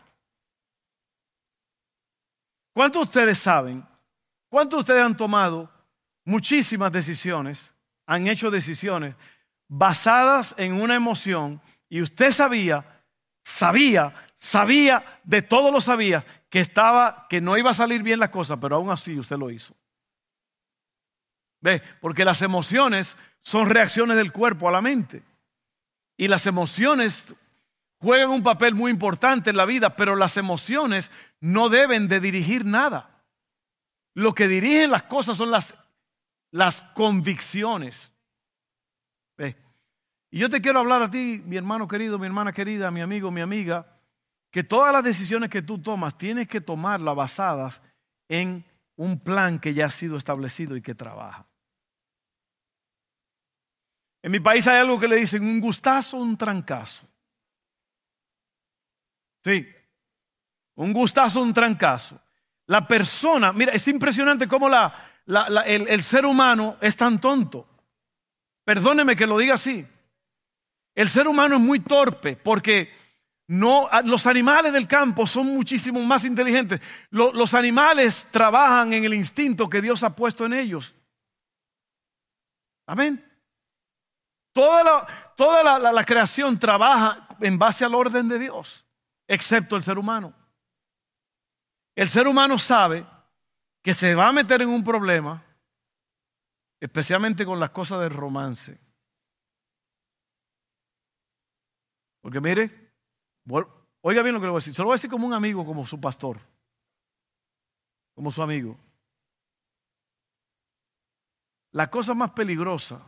¿Cuántos 2.74 3.04
de 3.04 3.06
ustedes 3.06 3.38
saben? 3.38 3.88
¿Cuántos 4.50 4.78
de 4.78 4.82
ustedes 4.82 5.06
han 5.06 5.16
tomado 5.16 5.70
muchísimas 6.26 6.92
decisiones, 6.92 7.76
han 8.08 8.28
hecho 8.28 8.50
decisiones 8.50 9.14
basadas 9.68 10.56
en 10.58 10.82
una 10.82 10.96
emoción 10.96 11.62
y 11.90 12.02
usted 12.02 12.32
sabía, 12.32 13.04
sabía, 13.44 14.16
sabía, 14.34 15.06
de 15.24 15.44
todo 15.44 15.72
lo 15.72 15.80
sabía, 15.80 16.26
que 16.50 16.60
estaba, 16.60 17.28
que 17.30 17.40
no 17.40 17.56
iba 17.56 17.70
a 17.70 17.76
salir 17.76 18.02
bien 18.02 18.20
la 18.20 18.32
cosa, 18.32 18.60
pero 18.60 18.78
aún 18.78 18.90
así 18.90 19.20
usted 19.20 19.38
lo 19.38 19.52
hizo. 19.52 19.76
¿Ve? 21.62 21.82
Porque 22.02 22.26
las 22.26 22.42
emociones 22.42 23.16
son 23.44 23.70
reacciones 23.70 24.18
del 24.18 24.32
cuerpo 24.32 24.68
a 24.68 24.72
la 24.72 24.82
mente. 24.82 25.24
Y 26.18 26.28
las 26.28 26.46
emociones 26.48 27.34
juegan 28.00 28.32
un 28.32 28.44
papel 28.44 28.74
muy 28.74 28.92
importante 28.92 29.52
en 29.52 29.58
la 29.58 29.66
vida, 29.66 29.96
pero 29.96 30.16
las 30.16 30.38
emociones 30.38 31.12
no 31.40 31.70
deben 31.70 32.08
de 32.08 32.20
dirigir 32.20 32.66
nada. 32.66 33.24
Lo 34.14 34.34
que 34.34 34.48
dirigen 34.48 34.92
las 34.92 35.04
cosas 35.04 35.38
son 35.38 35.52
las, 35.52 35.76
las 36.52 36.82
convicciones. 36.94 38.12
¿Ve? 39.38 39.56
Y 40.32 40.40
yo 40.40 40.50
te 40.50 40.62
quiero 40.62 40.80
hablar 40.80 41.04
a 41.04 41.12
ti, 41.12 41.42
mi 41.46 41.58
hermano 41.58 41.88
querido, 41.88 42.18
mi 42.18 42.26
hermana 42.26 42.52
querida, 42.52 42.92
mi 42.92 43.02
amigo, 43.02 43.32
mi 43.32 43.42
amiga, 43.42 44.00
que 44.50 44.64
todas 44.64 44.92
las 44.92 45.04
decisiones 45.04 45.50
que 45.50 45.62
tú 45.62 45.80
tomas 45.80 46.18
tienes 46.18 46.48
que 46.48 46.60
tomarlas 46.60 47.16
basadas 47.16 47.82
en 48.28 48.66
un 48.96 49.20
plan 49.20 49.60
que 49.60 49.74
ya 49.74 49.86
ha 49.86 49.90
sido 49.90 50.18
establecido 50.18 50.76
y 50.76 50.82
que 50.82 50.94
trabaja. 50.94 51.48
En 54.24 54.32
mi 54.32 54.40
país 54.40 54.68
hay 54.68 54.78
algo 54.80 55.00
que 55.00 55.08
le 55.08 55.16
dicen 55.16 55.44
un 55.44 55.60
gustazo, 55.60 56.18
un 56.18 56.38
trancazo. 56.38 57.08
Sí, 59.44 59.68
un 60.76 60.94
gustazo, 60.94 61.42
un 61.42 61.54
trancazo. 61.54 62.20
La 62.68 62.88
persona, 62.88 63.52
mira, 63.52 63.74
es 63.74 63.88
impresionante 63.88 64.48
cómo 64.48 64.70
la, 64.70 65.12
el, 65.66 66.04
ser 66.04 66.26
humano 66.26 66.78
es 66.82 66.96
tan 66.96 67.20
tonto. 67.20 67.68
Perdóneme 68.64 69.16
que 69.16 69.28
lo 69.28 69.38
diga 69.38 69.56
así. 69.56 69.86
El 70.94 71.10
ser 71.10 71.28
humano 71.28 71.56
es 71.56 71.62
muy 71.62 71.80
torpe 71.80 72.36
porque 72.36 72.94
no, 73.48 73.90
los 74.06 74.28
animales 74.28 74.72
del 74.72 74.88
campo 74.88 75.26
son 75.26 75.48
muchísimo 75.48 76.00
más 76.02 76.24
inteligentes. 76.24 76.80
Los, 77.10 77.54
animales 77.54 78.28
trabajan 78.32 78.94
en 78.94 79.04
el 79.04 79.14
instinto 79.14 79.70
que 79.70 79.82
Dios 79.82 80.04
ha 80.04 80.16
puesto 80.16 80.46
en 80.46 80.54
ellos. 80.54 80.96
Amén. 82.86 83.31
Toda, 84.54 85.92
la, 85.92 86.04
creación 86.04 86.60
trabaja 86.60 87.28
en 87.40 87.58
base 87.58 87.86
al 87.86 87.96
orden 87.96 88.28
de 88.28 88.38
Dios, 88.38 88.86
excepto 89.28 89.78
el 89.78 89.84
ser 89.84 89.98
humano. 89.98 90.34
El 91.96 92.10
ser 92.10 92.28
humano 92.28 92.58
sabe 92.58 93.06
que 93.82 93.94
se 93.94 94.14
va 94.14 94.28
a 94.28 94.34
meter 94.34 94.62
en 94.62 94.70
un 94.70 94.84
problema, 94.84 95.44
especialmente 96.80 97.46
con 97.46 97.60
las 97.60 97.70
cosas 97.70 98.02
del 98.02 98.12
romance. 98.12 98.78
Porque 102.22 102.42
mire, 102.42 102.94
oiga 104.02 104.22
bien 104.22 104.36
lo 104.36 104.42
que 104.42 104.46
le 104.46 104.52
voy 104.52 104.58
a 104.58 104.62
decir. 104.62 104.76
Se 104.76 104.82
lo 104.82 104.88
voy 104.88 104.94
a 104.94 104.96
decir 104.96 105.10
como 105.10 105.26
un 105.26 105.34
amigo, 105.34 105.66
como 105.66 105.86
su 105.86 106.00
pastor, 106.00 106.40
como 108.14 108.32
su 108.32 108.44
amigo. 108.44 108.78
La 111.72 111.90
cosa 111.90 112.14
más 112.14 112.32
peligrosa, 112.32 113.02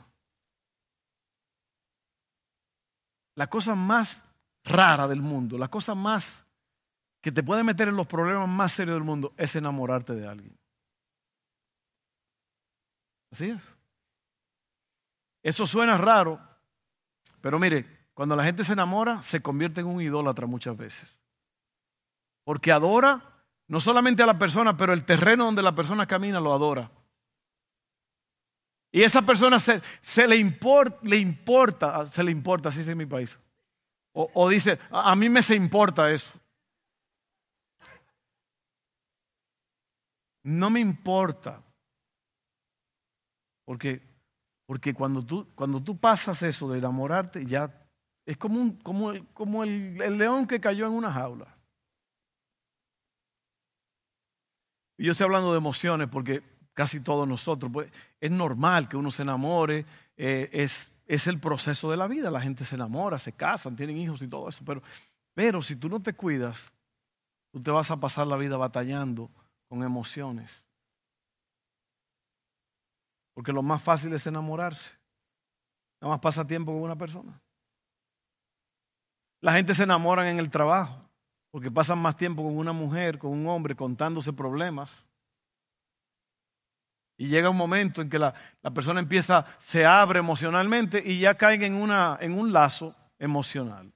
la 3.36 3.48
cosa 3.48 3.76
más 3.76 4.24
rara 4.64 5.08
del 5.08 5.22
mundo, 5.22 5.58
la 5.58 5.68
cosa 5.68 5.96
más 5.96 6.46
que 7.22 7.32
te 7.32 7.44
puede 7.44 7.64
meter 7.64 7.88
en 7.88 7.96
los 7.96 8.08
problemas 8.08 8.48
más 8.48 8.74
serios 8.74 8.96
del 8.96 9.04
mundo 9.04 9.34
es 9.38 9.56
enamorarte 9.56 10.14
de 10.14 10.28
alguien. 10.28 10.58
Así 13.32 13.50
es. 13.50 13.62
Eso 15.42 15.66
suena 15.66 15.98
raro, 15.98 16.40
pero 17.42 17.60
mire, 17.60 18.08
cuando 18.14 18.36
la 18.36 18.44
gente 18.44 18.64
se 18.64 18.74
enamora, 18.74 19.22
se 19.22 19.42
convierte 19.42 19.82
en 19.82 19.88
un 19.88 20.02
idólatra 20.02 20.48
muchas 20.48 20.78
veces. 20.78 21.20
Porque 22.44 22.72
adora 22.72 23.34
no 23.68 23.80
solamente 23.80 24.22
a 24.22 24.26
la 24.26 24.38
persona, 24.38 24.78
pero 24.78 24.94
el 24.94 25.06
terreno 25.06 25.46
donde 25.46 25.64
la 25.64 25.74
persona 25.74 26.06
camina 26.06 26.40
lo 26.40 26.54
adora. 26.54 26.92
Y 28.96 29.02
esa 29.02 29.24
persona 29.24 29.58
se, 29.58 29.82
le, 30.28 30.38
importa, 30.38 31.16
importa, 31.16 32.12
se 32.12 32.24
le 32.24 32.30
importa, 32.30 32.70
así 32.70 32.82
es 32.82 32.88
en 32.88 33.00
mi 33.00 33.08
país. 33.08 33.40
O, 34.14 34.48
dice, 34.48 34.78
a, 34.92 35.16
mí 35.16 35.30
me 35.30 35.42
se 35.42 35.56
importa 35.56 36.12
eso. 36.12 36.32
No 40.44 40.70
me 40.70 40.80
importa. 40.80 41.64
Porque, 43.66 44.00
porque 44.68 44.94
cuando, 44.94 45.26
tú, 45.26 45.48
cuando 45.56 45.82
tú 45.82 45.98
pasas 45.98 46.44
eso 46.44 46.70
de 46.70 46.78
enamorarte, 46.78 47.48
ya 47.48 47.74
es 48.28 48.38
como, 48.38 48.62
un, 48.62 48.74
como, 48.74 49.12
como 49.34 49.64
el, 49.64 49.98
león 49.98 50.46
que 50.46 50.62
cayó 50.62 50.86
en 50.86 50.94
una 50.94 51.12
jaula. 51.12 51.58
Y 55.00 55.06
yo 55.06 55.14
estoy 55.14 55.26
hablando 55.26 55.52
de 55.52 55.58
emociones 55.58 56.10
porque 56.10 56.53
casi 56.74 57.00
todos 57.00 57.28
nosotros, 57.28 57.72
pues, 57.72 57.92
es 58.20 58.32
normal 58.32 58.90
que 58.90 58.98
uno 58.98 59.12
se 59.12 59.22
enamore, 59.22 59.86
eh, 60.18 60.50
es, 60.52 60.92
es 61.06 61.28
el 61.28 61.40
proceso 61.40 61.90
de 61.92 61.98
la 61.98 62.08
vida, 62.08 62.32
la 62.32 62.42
gente 62.42 62.66
se 62.66 62.76
enamora, 62.76 63.18
se 63.18 63.34
casan, 63.34 63.76
tienen 63.76 63.98
hijos 63.98 64.22
y 64.22 64.28
todo 64.28 64.50
eso, 64.50 64.64
pero, 64.66 64.82
pero 65.34 65.62
si 65.62 65.76
tú 65.76 65.90
no 65.90 66.02
te 66.02 66.14
cuidas, 66.14 66.72
tú 67.52 67.62
te 67.62 67.72
vas 67.72 67.92
a 67.92 67.98
pasar 67.98 68.28
la 68.28 68.38
vida 68.38 68.58
batallando 68.58 69.30
con 69.68 69.84
emociones. 69.84 70.64
Porque 73.34 73.52
lo 73.52 73.64
más 73.64 73.82
fácil 73.82 74.14
es 74.14 74.28
enamorarse. 74.28 74.92
Nada 76.00 76.14
más 76.14 76.20
pasa 76.20 76.46
tiempo 76.46 76.72
con 76.72 76.82
una 76.82 76.96
persona. 76.96 77.42
La 79.42 79.54
gente 79.54 79.74
se 79.74 79.84
enamora 79.84 80.30
en 80.30 80.40
el 80.40 80.50
trabajo 80.50 81.04
porque 81.52 81.70
pasan 81.70 82.00
más 82.00 82.16
tiempo 82.18 82.44
con 82.44 82.58
una 82.58 82.74
mujer, 82.74 83.20
con 83.20 83.32
un 83.32 83.48
hombre, 83.48 83.76
contándose 83.76 84.34
problemas. 84.34 85.06
Y 87.18 87.28
llega 87.28 87.50
un 87.50 87.58
momento 87.58 88.02
en 88.02 88.10
que 88.10 88.18
la, 88.18 88.34
la, 88.62 88.72
persona 88.72 89.00
empieza, 89.00 89.46
se 89.60 89.86
abre 89.86 90.20
emocionalmente 90.20 91.02
y 91.04 91.20
ya 91.20 91.36
caen 91.36 91.64
en, 91.64 91.76
una, 91.76 92.18
en 92.20 92.38
un 92.38 92.52
lazo 92.52 92.96
emocional. 93.20 93.94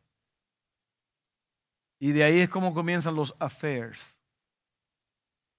Y 2.00 2.12
de 2.12 2.24
ahí 2.24 2.40
es 2.40 2.50
como 2.50 2.74
comienzan 2.74 3.16
los 3.16 3.36
affairs, 3.40 4.20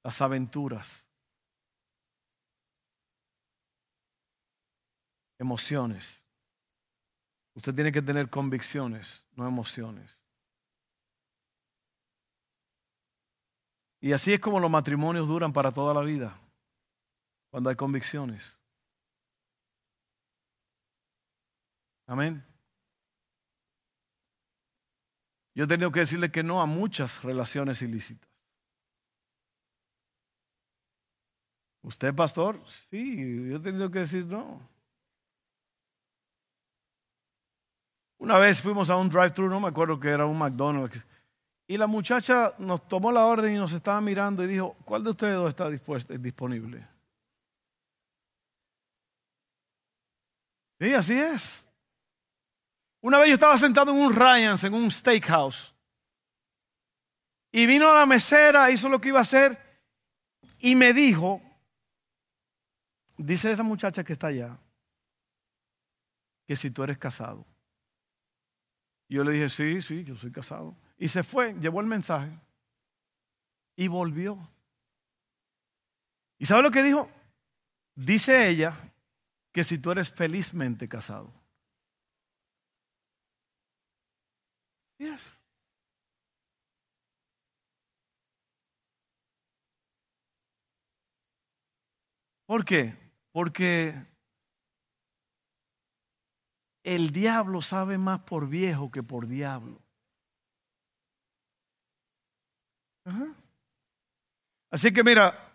las 0.05 0.21
aventuras, 0.23 1.07
emociones. 5.39 6.25
Usted 7.55 7.75
tiene 7.75 7.91
que 7.91 8.03
tener 8.03 8.31
convicciones, 8.31 9.25
no 9.33 9.47
emociones. 9.47 10.23
Y 14.01 14.13
así 14.13 14.33
es 14.33 14.39
como 14.39 14.61
los 14.61 14.71
matrimonios 14.71 15.27
duran 15.27 15.53
para 15.53 15.73
toda 15.73 15.93
la 15.93 16.03
vida, 16.03 16.41
cuando 17.59 17.71
hay 17.71 17.77
convicciones. 17.77 18.57
Amén. 22.07 22.47
Yo 25.57 25.65
he 25.65 25.67
tenido 25.67 25.91
que 25.91 25.99
decirle 25.99 26.31
que 26.31 26.45
no 26.45 26.63
a 26.63 26.67
muchas 26.67 27.21
relaciones 27.25 27.83
ilícitas. 27.83 28.31
¿Usted, 31.83 32.15
pastor? 32.15 32.63
Sí, 32.91 33.49
yo 33.51 33.57
he 33.57 33.61
tenido 33.61 33.91
que 33.91 33.99
decir 33.99 34.25
no. 34.25 34.61
Una 38.19 38.39
vez 38.39 38.63
fuimos 38.63 38.89
a 38.89 38.97
un 38.97 39.09
drive-thru, 39.09 39.49
no 39.49 39.59
me 39.59 39.67
acuerdo 39.67 39.99
que 39.99 40.11
era 40.11 40.27
un 40.27 40.39
McDonald's, 40.39 41.03
y 41.67 41.77
la 41.77 41.89
muchacha 41.89 42.55
nos 42.59 42.87
tomó 42.87 43.11
la 43.11 43.27
orden 43.27 43.53
y 43.53 43.59
nos 43.59 43.73
estaba 43.73 44.01
mirando 44.01 44.45
y 44.45 44.47
dijo, 44.47 44.77
¿cuál 44.85 45.03
de 45.03 45.11
ustedes 45.11 45.35
dos 45.35 45.49
está 45.49 45.69
dispuesto, 45.69 46.17
disponible? 46.17 46.98
Sí, 50.81 50.95
así 50.95 51.19
es. 51.19 51.67
Una 53.01 53.19
vez 53.19 53.29
yo 53.29 53.35
estaba 53.35 53.59
sentado 53.59 53.93
en 53.93 53.99
un 53.99 54.15
Ryan's, 54.15 54.65
en 54.65 54.75
un 54.75 54.91
steakhouse. 54.91 55.75
Y 57.51 57.67
vino 57.67 57.93
la 57.93 58.07
mesera, 58.07 58.71
hizo 58.71 58.89
lo 58.89 59.01
que 59.01 59.09
iba 59.09 59.19
a 59.19 59.23
hacer 59.23 59.59
y 60.59 60.75
me 60.75 60.93
dijo, 60.93 61.41
dice 63.17 63.51
esa 63.51 63.63
muchacha 63.63 64.05
que 64.05 64.13
está 64.13 64.29
allá, 64.29 64.59
que 66.47 66.57
si 66.57 66.71
tú 66.71 66.83
eres 66.83 66.99
casado. 66.99 67.47
yo 69.09 69.25
le 69.25 69.33
dije, 69.33 69.49
sí, 69.49 69.81
sí, 69.81 70.05
yo 70.05 70.17
soy 70.17 70.31
casado. 70.31 70.77
Y 70.99 71.09
se 71.09 71.23
fue, 71.23 71.55
llevó 71.55 71.81
el 71.81 71.87
mensaje 71.87 72.31
y 73.77 73.89
volvió. 73.89 74.39
¿Y 76.39 76.47
sabe 76.47 76.63
lo 76.63 76.71
que 76.71 76.83
dijo? 76.83 77.09
Dice 77.95 78.49
ella 78.49 78.77
que 79.59 79.65
si 79.65 79.77
tú 79.77 79.91
eres 79.91 80.09
felizmente 80.09 80.89
casado. 80.89 81.35
¿Por 92.47 92.65
qué? 92.65 92.95
Porque 93.33 94.07
el 96.85 97.11
diablo 97.11 97.61
sabe 97.61 97.99
más 97.99 98.21
por 98.21 98.49
viejo 98.49 98.93
que 98.93 99.03
por 99.03 99.27
diablo. 99.27 99.83
Así 104.71 104.93
que 104.93 105.03
mira, 105.03 105.48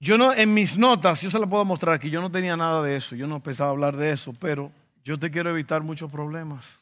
yo 0.00 0.16
no 0.16 0.32
en 0.32 0.54
mis 0.54 0.78
notas, 0.78 1.20
yo 1.20 1.30
se 1.30 1.38
la 1.38 1.46
puedo 1.46 1.64
mostrar 1.64 1.94
aquí, 1.94 2.10
yo 2.10 2.20
no 2.20 2.30
tenía 2.30 2.56
nada 2.56 2.82
de 2.82 2.96
eso, 2.96 3.16
yo 3.16 3.26
no 3.26 3.42
pensaba 3.42 3.70
hablar 3.70 3.96
de 3.96 4.12
eso, 4.12 4.32
pero 4.38 4.70
yo 5.02 5.18
te 5.18 5.30
quiero 5.30 5.50
evitar 5.50 5.82
muchos 5.82 6.10
problemas. 6.10 6.78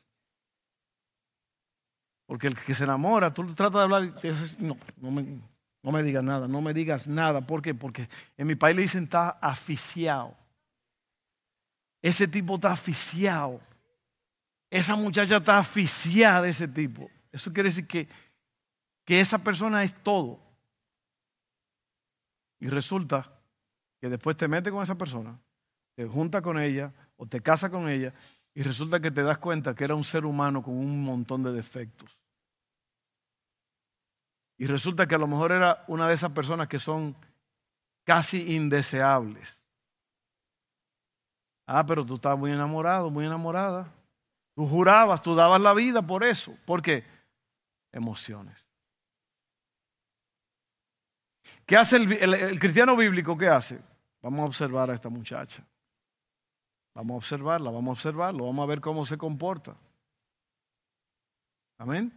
Porque 2.26 2.48
el 2.48 2.56
que 2.56 2.74
se 2.74 2.84
enamora, 2.84 3.32
tú 3.32 3.46
tratas 3.54 3.78
de 3.78 3.82
hablar, 3.82 4.12
no, 4.58 4.76
no 5.00 5.10
me, 5.10 5.40
no 5.82 5.92
me 5.92 6.02
digas 6.02 6.24
nada, 6.24 6.48
no 6.48 6.60
me 6.60 6.74
digas 6.74 7.06
nada. 7.06 7.40
¿Por 7.46 7.62
qué? 7.62 7.72
Porque 7.72 8.08
en 8.36 8.48
mi 8.48 8.56
país 8.56 8.74
le 8.74 8.82
dicen 8.82 9.04
está 9.04 9.30
aficiado. 9.40 10.36
Ese 12.02 12.26
tipo 12.26 12.56
está 12.56 12.72
aficiado. 12.72 13.60
Esa 14.68 14.96
muchacha 14.96 15.36
está 15.36 15.58
aficiada 15.58 16.42
de 16.42 16.50
ese 16.50 16.66
tipo. 16.66 17.08
Eso 17.30 17.52
quiere 17.52 17.68
decir 17.68 17.86
que, 17.86 18.08
que 19.04 19.20
esa 19.20 19.38
persona 19.38 19.84
es 19.84 19.94
todo. 20.02 20.40
Y 22.58 22.68
resulta 22.68 23.32
que 24.00 24.08
después 24.08 24.36
te 24.36 24.48
metes 24.48 24.72
con 24.72 24.82
esa 24.82 24.96
persona, 24.96 25.38
te 25.94 26.06
junta 26.06 26.42
con 26.42 26.58
ella 26.58 26.92
o 27.16 27.26
te 27.26 27.40
casa 27.40 27.70
con 27.70 27.88
ella 27.88 28.12
y 28.54 28.62
resulta 28.62 29.00
que 29.00 29.10
te 29.10 29.22
das 29.22 29.38
cuenta 29.38 29.74
que 29.74 29.84
era 29.84 29.94
un 29.94 30.04
ser 30.04 30.24
humano 30.24 30.62
con 30.62 30.74
un 30.74 31.04
montón 31.04 31.42
de 31.42 31.52
defectos. 31.52 32.18
Y 34.58 34.66
resulta 34.66 35.06
que 35.06 35.14
a 35.14 35.18
lo 35.18 35.26
mejor 35.26 35.52
era 35.52 35.84
una 35.88 36.08
de 36.08 36.14
esas 36.14 36.32
personas 36.32 36.66
que 36.66 36.78
son 36.78 37.14
casi 38.04 38.54
indeseables. 38.54 39.62
Ah, 41.66 41.84
pero 41.84 42.06
tú 42.06 42.14
estabas 42.14 42.38
muy 42.38 42.52
enamorado, 42.52 43.10
muy 43.10 43.26
enamorada. 43.26 43.92
Tú 44.54 44.66
jurabas, 44.66 45.20
tú 45.20 45.34
dabas 45.34 45.60
la 45.60 45.74
vida 45.74 46.00
por 46.00 46.24
eso. 46.24 46.56
¿Por 46.64 46.80
qué? 46.80 47.04
Emociones. 47.92 48.65
¿Qué 51.66 51.76
hace 51.76 51.96
el, 51.96 52.60
cristiano 52.60 52.96
bíblico? 52.96 53.36
¿Qué 53.36 53.48
hace? 53.48 53.80
Vamos 54.22 54.40
a 54.40 54.44
observar 54.44 54.90
a 54.90 54.94
esta 54.94 55.08
muchacha. 55.08 55.66
Vamos 56.94 57.14
a 57.14 57.16
observarla, 57.16 57.70
vamos 57.70 57.88
a 57.88 57.92
observarlo, 57.92 58.46
vamos 58.46 58.62
a 58.62 58.66
ver 58.66 58.80
cómo 58.80 59.04
se 59.04 59.18
comporta. 59.18 59.76
Amén. 61.78 62.12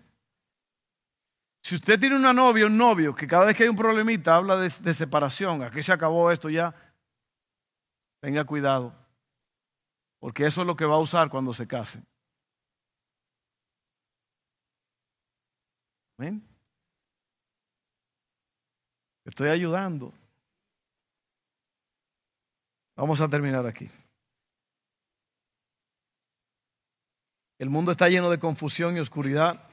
Si 1.62 1.75
usted 1.75 1.99
tiene 1.99 2.15
una 2.15 2.31
novia, 2.31 2.67
un 2.67 2.77
novio, 2.77 3.13
que 3.13 3.27
cada 3.27 3.45
vez 3.45 3.57
que 3.57 3.63
hay 3.63 3.69
un 3.69 3.75
problemita 3.75 4.35
habla 4.35 4.55
de, 4.55 4.69
de 4.69 4.93
separación, 4.93 5.63
aquí 5.63 5.83
se 5.83 5.91
acabó 5.91 6.31
esto 6.31 6.49
ya, 6.49 6.73
tenga 8.21 8.45
cuidado, 8.45 8.93
porque 10.19 10.45
eso 10.45 10.62
es 10.62 10.67
lo 10.67 10.75
que 10.75 10.85
va 10.85 10.95
a 10.95 10.99
usar 10.99 11.29
cuando 11.29 11.53
se 11.53 11.67
case. 11.67 12.01
Amén. 16.17 16.48
Estoy 19.29 19.49
ayudando. 19.49 20.11
Vamos 22.95 23.21
a 23.21 23.29
terminar 23.29 23.65
aquí. 23.65 23.89
El 27.59 27.69
mundo 27.69 27.91
está 27.91 28.09
lleno 28.09 28.29
de 28.31 28.39
confusión 28.39 28.97
y 28.97 28.99
oscuridad. 28.99 29.69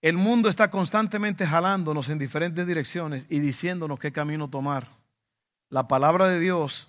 El 0.00 0.16
mundo 0.16 0.48
está 0.48 0.70
constantemente 0.70 1.44
jalándonos 1.44 2.08
en 2.08 2.18
diferentes 2.18 2.64
direcciones 2.66 3.26
y 3.28 3.40
diciéndonos 3.40 3.98
qué 3.98 4.12
camino 4.12 4.48
tomar. 4.48 4.88
La 5.68 5.88
palabra 5.88 6.28
de 6.28 6.38
Dios 6.38 6.88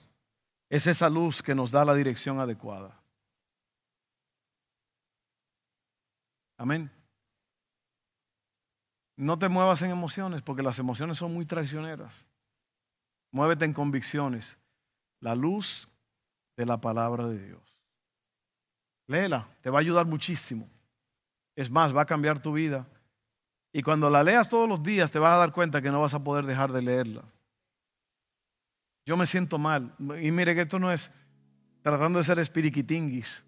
es 0.70 0.86
esa 0.86 1.10
luz 1.10 1.42
que 1.42 1.56
nos 1.56 1.72
da 1.72 1.86
la 1.86 1.96
dirección 1.96 2.40
adecuada. 2.40 3.02
Amén. 6.58 6.92
No 9.18 9.40
te 9.40 9.48
muevas 9.48 9.82
en 9.82 9.92
emociones 9.92 10.42
porque 10.42 10.64
las 10.64 10.78
emociones 10.80 11.18
son 11.18 11.34
muy 11.34 11.46
traicioneras. 11.46 12.28
Muévete 13.32 13.66
en 13.66 13.74
convicciones. 13.74 14.58
La 15.22 15.36
luz 15.36 15.88
de 16.58 16.66
la 16.66 16.80
palabra 16.80 17.28
de 17.28 17.46
Dios. 17.46 17.62
Léela, 19.08 19.48
te 19.62 19.70
va 19.70 19.80
a 19.80 19.82
ayudar 19.82 20.06
muchísimo. 20.06 20.70
Es 21.56 21.70
más, 21.70 21.96
va 21.96 22.02
a 22.02 22.06
cambiar 22.06 22.42
tu 22.42 22.54
vida. 22.54 22.88
Y 23.72 23.82
cuando 23.82 24.10
la 24.10 24.24
leas 24.24 24.50
todos 24.50 24.68
los 24.68 24.82
días 24.84 25.12
te 25.12 25.20
vas 25.20 25.34
a 25.34 25.38
dar 25.38 25.52
cuenta 25.52 25.82
que 25.82 25.92
no 25.92 26.02
vas 26.02 26.14
a 26.14 26.24
poder 26.24 26.46
dejar 26.46 26.72
de 26.72 26.82
leerla. 26.82 27.24
Yo 29.06 29.16
me 29.16 29.26
siento 29.26 29.58
mal. 29.58 29.94
Y 30.22 30.32
mire 30.32 30.56
que 30.56 30.62
esto 30.62 30.80
no 30.80 30.92
es 30.92 31.12
tratando 31.82 32.20
de 32.20 32.26
ser 32.26 32.40
espiriquitinguis. 32.40 33.45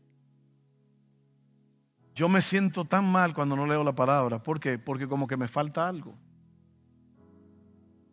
Yo 2.17 2.27
me 2.27 2.41
siento 2.41 2.83
tan 2.83 3.11
mal 3.11 3.35
cuando 3.35 3.55
no 3.55 3.67
leo 3.67 3.83
la 3.83 3.93
palabra. 3.93 4.39
¿Por 4.39 4.59
qué? 4.59 4.79
Porque 4.79 5.07
como 5.07 5.27
que 5.27 5.37
me 5.37 5.47
falta 5.47 5.87
algo. 5.87 6.15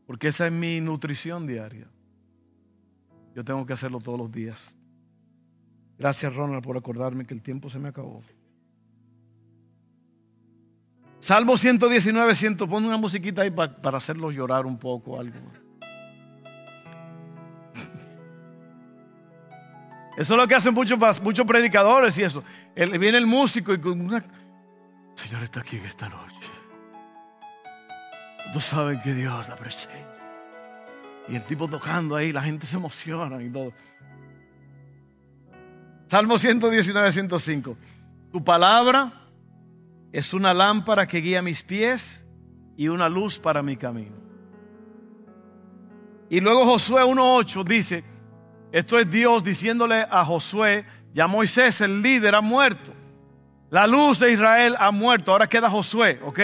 Porque 0.07 0.29
esa 0.29 0.47
es 0.47 0.53
mi 0.53 0.79
nutrición 0.83 1.47
diaria. 1.47 1.88
Yo 3.35 3.43
tengo 3.43 3.64
que 3.64 3.73
hacerlo 3.73 4.01
todos 4.01 4.19
los 4.19 4.31
días. 4.31 4.77
Gracias 5.99 6.37
Ronald 6.37 6.62
por 6.62 6.77
acordarme 6.77 7.25
que 7.25 7.33
el 7.33 7.40
tiempo 7.40 7.71
se 7.71 7.79
me 7.79 7.88
acabó. 7.88 8.21
Salmo 11.19 11.57
119, 11.57 12.35
100, 12.35 12.57
pon 12.59 12.85
una 12.85 12.99
musiquita 12.99 13.40
ahí 13.40 13.51
para, 13.51 13.75
para 13.75 13.97
hacerlos 13.97 14.35
llorar 14.35 14.67
un 14.67 14.77
poco, 14.77 15.19
algo. 15.19 15.38
Eso 20.16 20.35
es 20.35 20.40
lo 20.40 20.46
que 20.46 20.55
hacen 20.55 20.72
muchos, 20.74 20.98
muchos 21.22 21.44
predicadores 21.44 22.16
y 22.18 22.22
eso. 22.22 22.42
viene 22.77 23.18
el 23.18 23.27
músico 23.27 23.72
y 23.72 23.81
con 23.81 24.00
una... 24.00 24.24
Señor 25.14 25.42
está 25.42 25.61
aquí 25.61 25.77
en 25.77 25.87
esta 25.87 26.09
noche. 26.09 26.48
Todos 28.48 28.64
saben 28.64 29.00
que 29.00 29.14
Dios 29.14 29.48
da 29.48 29.57
presencia. 29.57 30.07
Y 31.29 31.37
el 31.37 31.44
tipo 31.44 31.68
tocando 31.68 32.16
ahí, 32.16 32.33
la 32.33 32.42
gente 32.42 32.66
se 32.66 32.77
emociona 32.77 33.42
y 33.42 33.50
todo. 33.50 33.72
Salmo 36.07 36.38
119, 36.38 37.12
105. 37.12 37.77
Tu 38.31 38.44
palabra 38.44 39.12
es 40.12 40.35
una 40.35 40.55
lámpara 40.55 41.07
que 41.07 41.18
guía 41.18 41.42
mis 41.42 41.62
pies 41.62 42.24
y 42.77 42.88
una 42.88 43.09
luz 43.09 43.38
para 43.38 43.62
mi 43.62 43.77
camino. 43.77 44.16
Y 46.29 46.40
luego 46.40 46.64
Josué 46.66 47.03
1.8 47.03 47.64
dice, 47.64 48.05
esto 48.75 48.99
es 48.99 49.09
Dios 49.09 49.45
diciéndole 49.45 50.05
a 50.11 50.25
Josué, 50.25 50.85
ya 51.13 51.29
Moisés, 51.29 51.81
el 51.81 52.03
líder, 52.03 52.35
ha 52.35 52.41
muerto. 52.41 52.93
La 53.71 53.87
luz 53.87 54.19
de 54.19 54.33
Israel 54.33 54.75
ha 54.81 54.91
muerto. 54.91 55.31
Ahora 55.31 55.47
queda 55.47 55.71
Josué, 55.71 56.19
¿ok? 56.25 56.41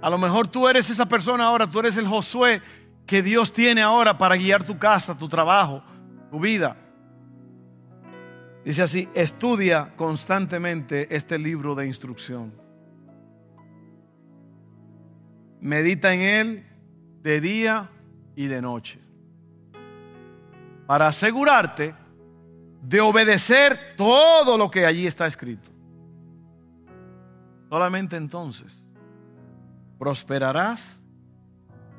A 0.00 0.08
lo 0.08 0.16
mejor 0.16 0.48
tú 0.48 0.66
eres 0.66 0.88
esa 0.88 1.04
persona 1.04 1.44
ahora, 1.44 1.70
tú 1.70 1.80
eres 1.80 1.98
el 1.98 2.08
Josué 2.08 2.62
que 3.04 3.22
Dios 3.22 3.52
tiene 3.52 3.82
ahora 3.82 4.16
para 4.16 4.36
guiar 4.36 4.64
tu 4.64 4.78
casa, 4.78 5.18
tu 5.18 5.28
trabajo, 5.28 5.82
tu 6.30 6.40
vida. 6.40 6.78
Dice 8.64 8.80
así, 8.80 9.10
estudia 9.12 9.92
constantemente 9.96 11.14
este 11.14 11.38
libro 11.38 11.74
de 11.74 11.86
instrucción. 11.86 12.54
Medita 15.60 16.14
en 16.14 16.20
él 16.22 16.66
de 17.20 17.42
día 17.42 17.90
y 18.34 18.46
de 18.46 18.62
noche 18.62 19.03
para 20.86 21.06
asegurarte 21.06 21.94
de 22.82 23.00
obedecer 23.00 23.94
todo 23.96 24.58
lo 24.58 24.70
que 24.70 24.84
allí 24.84 25.06
está 25.06 25.26
escrito. 25.26 25.70
Solamente 27.68 28.16
entonces 28.16 28.86
prosperarás 29.98 31.02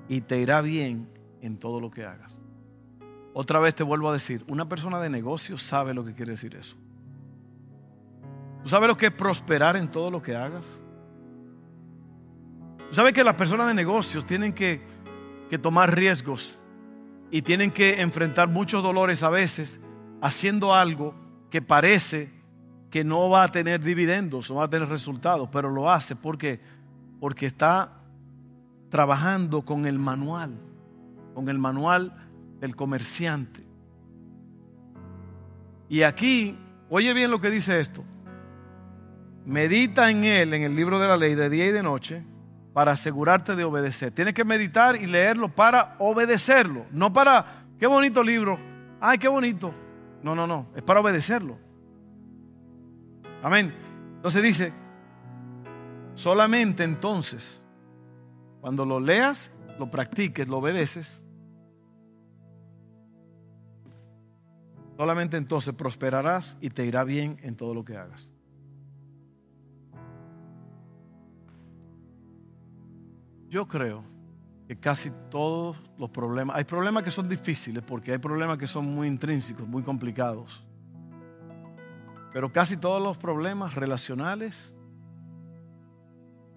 y 0.08 0.22
te 0.22 0.40
irá 0.40 0.62
bien 0.62 1.10
en 1.42 1.58
todo 1.58 1.80
lo 1.80 1.90
que 1.90 2.06
hagas. 2.06 2.38
Otra 3.34 3.60
vez 3.60 3.76
te 3.76 3.84
vuelvo 3.84 4.10
a 4.10 4.14
decir, 4.14 4.46
una 4.48 4.70
persona 4.70 5.00
de 5.00 5.10
negocios 5.10 5.62
sabe 5.62 5.94
lo 5.94 6.06
que 6.06 6.14
quiere 6.14 6.32
decir 6.32 6.56
eso. 6.56 6.78
¿Tú 8.64 8.70
sabes 8.70 8.88
lo 8.88 8.98
que 8.98 9.08
es 9.08 9.12
prosperar 9.12 9.76
en 9.76 9.90
todo 9.90 10.10
lo 10.10 10.22
que 10.22 10.36
hagas? 10.36 10.82
¿Tú 12.90 12.96
sabes 12.96 13.14
que 13.14 13.24
las 13.24 13.36
personas 13.36 13.68
de 13.68 13.74
negocios 13.74 14.26
tienen 14.26 14.54
que, 14.54 14.82
que 15.50 15.58
tomar 15.58 15.94
riesgos 15.94 16.60
y 17.32 17.42
tienen 17.42 17.72
que 17.72 18.02
enfrentar 18.02 18.48
muchos 18.48 18.84
dolores 18.84 19.24
a 19.24 19.30
veces 19.30 19.80
haciendo 20.22 20.74
algo 20.74 21.14
que 21.50 21.62
parece 21.62 22.32
que 22.90 23.04
no 23.04 23.30
va 23.30 23.44
a 23.44 23.48
tener 23.50 23.82
dividendos, 23.82 24.50
no 24.50 24.58
va 24.58 24.66
a 24.66 24.70
tener 24.70 24.88
resultados, 24.88 25.50
pero 25.52 25.70
lo 25.70 25.92
hace 25.92 26.16
porque 26.16 26.60
porque 27.20 27.46
está 27.46 27.92
trabajando 28.90 29.64
con 29.64 29.86
el 29.86 30.00
manual, 30.00 30.60
con 31.34 31.50
el 31.50 31.58
manual 31.58 32.14
del 32.60 32.76
comerciante. 32.76 33.64
Y 35.90 36.04
aquí, 36.04 36.58
oye 36.90 37.14
bien 37.14 37.32
lo 37.32 37.42
que 37.42 37.50
dice 37.50 37.80
esto. 37.80 38.04
Medita 39.46 40.10
en 40.10 40.24
él, 40.24 40.54
en 40.54 40.64
el 40.64 40.76
libro 40.76 41.00
de 41.00 41.08
la 41.08 41.18
ley, 41.18 41.36
de 41.36 41.50
día 41.50 41.68
y 41.68 41.72
de 41.72 41.84
noche, 41.84 42.24
para 42.76 42.92
asegurarte 42.92 43.56
de 43.56 43.64
obedecer. 43.64 44.12
Tienes 44.12 44.34
que 44.34 44.44
meditar 44.44 44.98
y 44.98 45.08
leerlo 45.08 45.48
para 45.48 45.96
obedecerlo, 45.98 46.86
no 46.92 47.14
para, 47.14 47.64
qué 47.80 47.88
bonito 47.88 48.22
libro, 48.22 48.60
ay, 49.00 49.18
qué 49.18 49.30
bonito. 49.30 49.74
No, 50.22 50.36
no, 50.36 50.46
no, 50.46 50.68
es 50.76 50.82
para 50.82 51.00
obedecerlo. 51.00 51.58
Amén. 53.42 53.74
Entonces 54.18 54.44
dice, 54.44 54.74
solamente 56.16 56.84
entonces, 56.84 57.64
cuando 58.60 58.84
lo 58.84 59.00
leas, 59.00 59.56
lo 59.80 59.90
practiques, 59.90 60.46
lo 60.46 60.58
obedeces, 60.58 61.24
solamente 64.98 65.38
entonces 65.38 65.74
prosperarás 65.74 66.58
y 66.60 66.72
te 66.72 66.86
irá 66.86 67.06
bien 67.06 67.40
en 67.42 67.56
todo 67.56 67.74
lo 67.74 67.86
que 67.86 67.96
hagas. 67.96 68.35
Yo 73.56 73.70
creo 73.70 74.04
que 74.68 74.78
casi 74.78 75.10
todos 75.32 75.82
los 75.98 76.10
problemas, 76.10 76.58
hay 76.58 76.66
problemas 76.66 77.06
que 77.06 77.10
son 77.10 77.30
difíciles 77.30 77.82
porque 77.88 78.12
hay 78.12 78.18
problemas 78.18 78.58
que 78.58 78.68
son 78.68 78.84
muy 78.84 79.08
intrínsecos, 79.08 79.66
muy 79.66 79.82
complicados. 79.82 80.62
Pero 82.34 82.52
casi 82.52 82.76
todos 82.76 83.02
los 83.02 83.18
problemas 83.18 83.74
relacionales, 83.74 84.76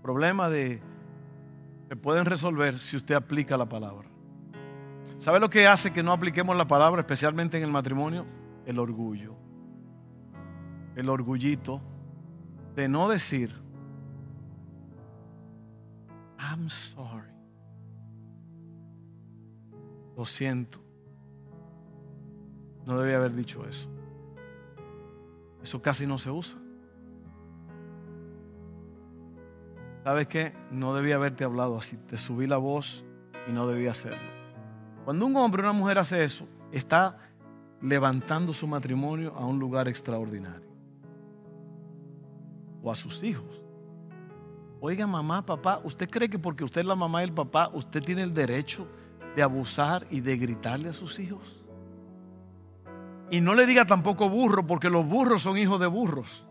problemas 0.02 0.50
de 0.50 0.82
se 1.88 1.94
pueden 1.94 2.24
resolver 2.24 2.80
si 2.80 2.96
usted 2.96 3.14
aplica 3.14 3.56
la 3.56 3.68
palabra. 3.68 4.08
¿Sabe 5.18 5.38
lo 5.38 5.48
que 5.48 5.68
hace 5.68 5.92
que 5.92 6.02
no 6.02 6.10
apliquemos 6.10 6.56
la 6.56 6.66
palabra, 6.66 7.02
especialmente 7.02 7.58
en 7.58 7.62
el 7.62 7.70
matrimonio? 7.70 8.26
El 8.66 8.80
orgullo. 8.80 9.36
El 10.96 11.08
orgullito 11.08 11.80
de 12.74 12.88
no 12.88 13.08
decir, 13.08 13.67
I'm 16.58 16.68
sorry. 16.68 17.30
Lo 20.16 20.26
siento. 20.26 20.80
No 22.84 22.98
debía 22.98 23.18
haber 23.18 23.34
dicho 23.34 23.64
eso. 23.64 23.88
Eso 25.62 25.80
casi 25.80 26.04
no 26.04 26.18
se 26.18 26.30
usa. 26.30 26.58
¿Sabes 30.02 30.26
qué? 30.26 30.52
No 30.72 30.94
debía 30.94 31.14
haberte 31.14 31.44
hablado 31.44 31.78
así. 31.78 31.96
Te 31.96 32.18
subí 32.18 32.48
la 32.48 32.56
voz 32.56 33.04
y 33.46 33.52
no 33.52 33.68
debía 33.68 33.92
hacerlo. 33.92 34.18
Cuando 35.04 35.26
un 35.26 35.36
hombre 35.36 35.62
o 35.62 35.64
una 35.64 35.72
mujer 35.72 36.00
hace 36.00 36.24
eso, 36.24 36.48
está 36.72 37.18
levantando 37.80 38.52
su 38.52 38.66
matrimonio 38.66 39.32
a 39.36 39.46
un 39.46 39.60
lugar 39.60 39.86
extraordinario. 39.86 40.68
O 42.82 42.90
a 42.90 42.96
sus 42.96 43.22
hijos. 43.22 43.67
Oiga, 44.80 45.06
mamá, 45.06 45.44
papá, 45.44 45.80
¿usted 45.82 46.08
cree 46.08 46.28
que 46.28 46.38
porque 46.38 46.62
usted 46.62 46.82
es 46.82 46.86
la 46.86 46.94
mamá 46.94 47.22
y 47.22 47.24
el 47.24 47.32
papá, 47.32 47.68
usted 47.72 48.00
tiene 48.02 48.22
el 48.22 48.32
derecho 48.32 48.86
de 49.34 49.42
abusar 49.42 50.06
y 50.10 50.20
de 50.20 50.36
gritarle 50.36 50.88
a 50.88 50.92
sus 50.92 51.18
hijos? 51.18 51.64
Y 53.30 53.40
no 53.40 53.54
le 53.54 53.66
diga 53.66 53.84
tampoco 53.84 54.28
burro, 54.28 54.66
porque 54.66 54.88
los 54.88 55.04
burros 55.04 55.42
son 55.42 55.58
hijos 55.58 55.80
de 55.80 55.86
burros. 55.86 56.44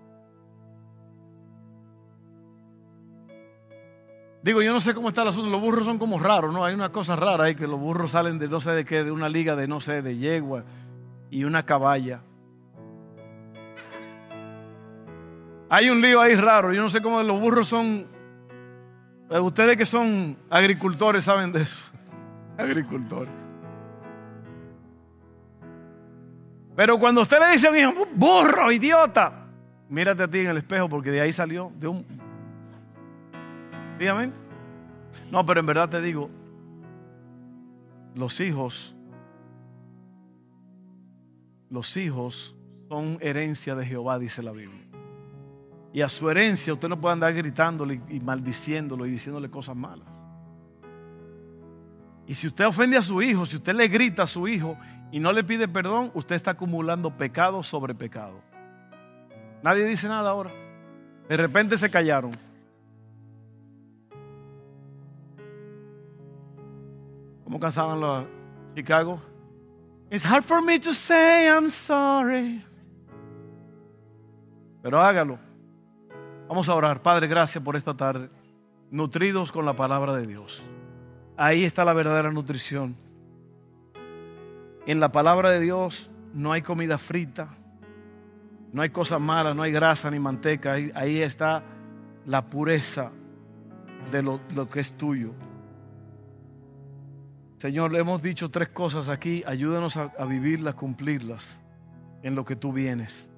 Digo, 4.44 4.62
yo 4.62 4.72
no 4.72 4.80
sé 4.80 4.94
cómo 4.94 5.10
está 5.10 5.24
el 5.24 5.30
asunto. 5.30 5.50
Los 5.50 5.60
burros 5.60 5.86
son 5.86 5.98
como 5.98 6.20
raros, 6.20 6.54
¿no? 6.54 6.64
Hay 6.64 6.74
una 6.74 6.92
cosa 6.92 7.16
rara 7.16 7.46
ahí 7.46 7.56
que 7.56 7.68
los 7.68 7.80
burros 7.80 8.12
salen 8.12 8.40
de 8.40 8.48
no 8.48 8.62
sé 8.62 8.72
de 8.72 8.86
qué, 8.86 9.04
de 9.04 9.12
una 9.12 9.28
liga 9.28 9.56
de 9.56 9.68
no 9.68 9.82
sé, 9.82 10.02
de 10.02 10.18
yegua 10.18 10.64
y 11.30 11.44
una 11.44 11.66
caballa. 11.66 12.22
Hay 15.70 15.90
un 15.90 16.02
lío 16.02 16.22
ahí 16.22 16.36
raro. 16.36 16.72
Yo 16.74 16.82
no 16.82 16.90
sé 16.90 17.02
cómo 17.02 17.22
los 17.24 17.42
burros 17.42 17.68
son 17.68 18.17
ustedes 19.30 19.78
que 19.78 19.86
son 19.86 20.38
agricultores 20.50 21.26
saben 21.26 21.52
de 21.52 21.62
eso. 21.62 21.80
agricultores. 22.58 23.34
Pero 26.76 27.00
cuando 27.00 27.22
usted 27.22 27.40
le 27.40 27.52
dice 27.52 27.68
a 27.68 27.72
un 27.72 27.78
hijo, 27.78 28.08
burro, 28.14 28.72
idiota, 28.72 29.48
mírate 29.90 30.24
a 30.24 30.28
ti 30.28 30.40
en 30.40 30.48
el 30.48 30.58
espejo 30.58 30.88
porque 30.88 31.10
de 31.12 31.22
ahí 31.22 31.34
salió 31.34 31.72
de 31.76 31.88
un... 31.88 32.06
Dígame. 33.98 34.32
No, 35.32 35.44
pero 35.46 35.60
en 35.60 35.66
verdad 35.66 35.90
te 35.90 36.02
digo, 36.02 36.30
los 38.14 38.40
hijos, 38.40 38.96
los 41.70 41.98
hijos 41.98 42.56
son 42.88 43.18
herencia 43.22 43.76
de 43.76 43.86
Jehová, 43.86 44.20
dice 44.20 44.44
la 44.44 44.52
Biblia. 44.52 44.87
Y 45.98 46.02
a 46.04 46.10
su 46.10 46.30
herencia 46.30 46.72
usted 46.74 46.90
no 46.90 47.02
puede 47.02 47.14
andar 47.14 47.34
gritándole 47.34 48.00
y 48.08 48.20
maldiciéndolo 48.20 49.08
y 49.08 49.10
diciéndole 49.10 49.50
cosas 49.50 49.76
malas. 49.76 50.08
Y 52.28 52.36
si 52.36 52.46
usted 52.46 52.68
ofende 52.68 52.98
a 52.98 53.02
su 53.02 53.20
hijo, 53.20 53.48
si 53.48 53.56
usted 53.56 53.74
le 53.74 53.88
grita 53.88 54.22
a 54.22 54.28
su 54.28 54.48
hijo 54.48 54.78
y 55.12 55.20
no 55.20 55.32
le 55.32 55.44
pide 55.44 55.68
perdón, 55.68 56.12
usted 56.14 56.36
está 56.36 56.52
acumulando 56.52 57.18
pecado 57.18 57.64
sobre 57.64 57.96
pecado. 57.96 58.40
Nadie 59.64 59.86
dice 59.86 60.08
nada 60.08 60.30
ahora. 60.30 60.52
De 61.28 61.36
repente 61.36 61.80
se 61.80 61.90
callaron. 61.90 62.38
¿Cómo 67.44 67.60
cansaban 67.60 68.00
los 68.00 68.24
Chicago? 68.76 69.20
It's 70.12 70.24
hard 70.24 70.44
for 70.44 70.62
me 70.62 70.80
to 70.80 70.94
say 70.94 71.48
I'm 71.48 71.72
sorry. 71.72 72.64
Pero 74.84 75.02
hágalo. 75.02 75.47
Vamos 76.48 76.70
a 76.70 76.76
orar. 76.76 77.02
Padre, 77.02 77.28
gracias 77.28 77.64
por 77.64 77.76
esta 77.76 77.96
tarde. 77.96 78.30
Nutridos 78.90 79.52
con 79.52 79.66
la 79.66 79.76
palabra 79.76 80.16
de 80.16 80.26
Dios. 80.26 80.64
Ahí 81.36 81.66
está 81.66 81.84
la 81.84 81.94
verdadera 81.94 82.32
nutrición. 82.32 82.96
En 84.86 85.00
la 85.00 85.12
palabra 85.12 85.52
de 85.52 85.60
Dios 85.60 86.10
no 86.34 86.54
hay 86.54 86.62
comida 86.62 86.98
frita, 86.98 87.50
No 88.72 88.82
hay 88.82 88.90
cosas 88.90 89.20
malas, 89.20 89.56
no 89.56 89.64
hay 89.64 89.72
grasa 89.72 90.10
ni 90.12 90.20
manteca. 90.20 90.74
Ahí, 90.74 91.22
está 91.22 91.64
la 92.26 92.46
pureza 92.46 93.12
de 94.12 94.22
lo, 94.22 94.70
que 94.70 94.80
es 94.80 94.94
tuyo. 94.94 95.34
Señor, 97.58 97.96
hemos 97.96 98.22
dicho 98.22 98.50
tres 98.50 98.70
cosas 98.70 99.10
aquí. 99.10 99.44
Ayúdanos 99.46 99.98
a 99.98 100.26
vivirlas, 100.26 100.76
cumplirlas 100.76 101.60
en 102.24 102.36
lo 102.36 102.46
que 102.46 102.56
tú 102.56 102.72
vienes. 102.72 103.30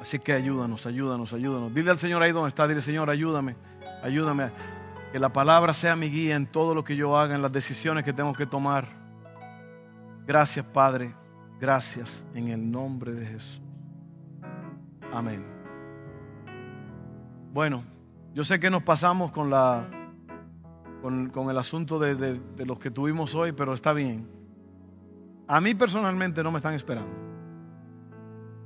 Así 0.00 0.18
que 0.18 0.32
ayúdanos, 0.32 0.86
ayúdanos, 0.86 1.32
ayúdanos. 1.32 1.74
Dile 1.74 1.90
al 1.90 1.98
Señor 1.98 2.22
ahí 2.22 2.32
donde 2.32 2.48
está, 2.48 2.66
dile 2.66 2.80
Señor, 2.80 3.10
ayúdame, 3.10 3.56
ayúdame. 4.02 4.50
Que 5.12 5.18
la 5.18 5.32
palabra 5.32 5.74
sea 5.74 5.94
mi 5.94 6.08
guía 6.08 6.36
en 6.36 6.46
todo 6.46 6.74
lo 6.74 6.84
que 6.84 6.96
yo 6.96 7.18
haga, 7.18 7.34
en 7.34 7.42
las 7.42 7.52
decisiones 7.52 8.04
que 8.04 8.12
tengo 8.12 8.32
que 8.32 8.46
tomar. 8.46 8.88
Gracias, 10.26 10.64
Padre. 10.64 11.14
Gracias 11.60 12.24
en 12.34 12.48
el 12.48 12.70
nombre 12.70 13.12
de 13.12 13.26
Jesús. 13.26 13.60
Amén. 15.12 15.44
Bueno, 17.52 17.84
yo 18.32 18.44
sé 18.44 18.58
que 18.58 18.70
nos 18.70 18.82
pasamos 18.82 19.32
con 19.32 19.50
la 19.50 19.86
con, 21.02 21.50
el 21.50 21.58
asunto 21.58 21.98
de, 21.98 22.14
de 22.14 22.66
los 22.66 22.78
que 22.78 22.90
tuvimos 22.90 23.34
hoy, 23.34 23.52
pero 23.52 23.74
está 23.74 23.92
bien. 23.92 24.28
A 25.46 25.60
mí 25.60 25.74
personalmente 25.74 26.42
no 26.42 26.50
me 26.50 26.58
están 26.58 26.74
esperando. 26.74 27.10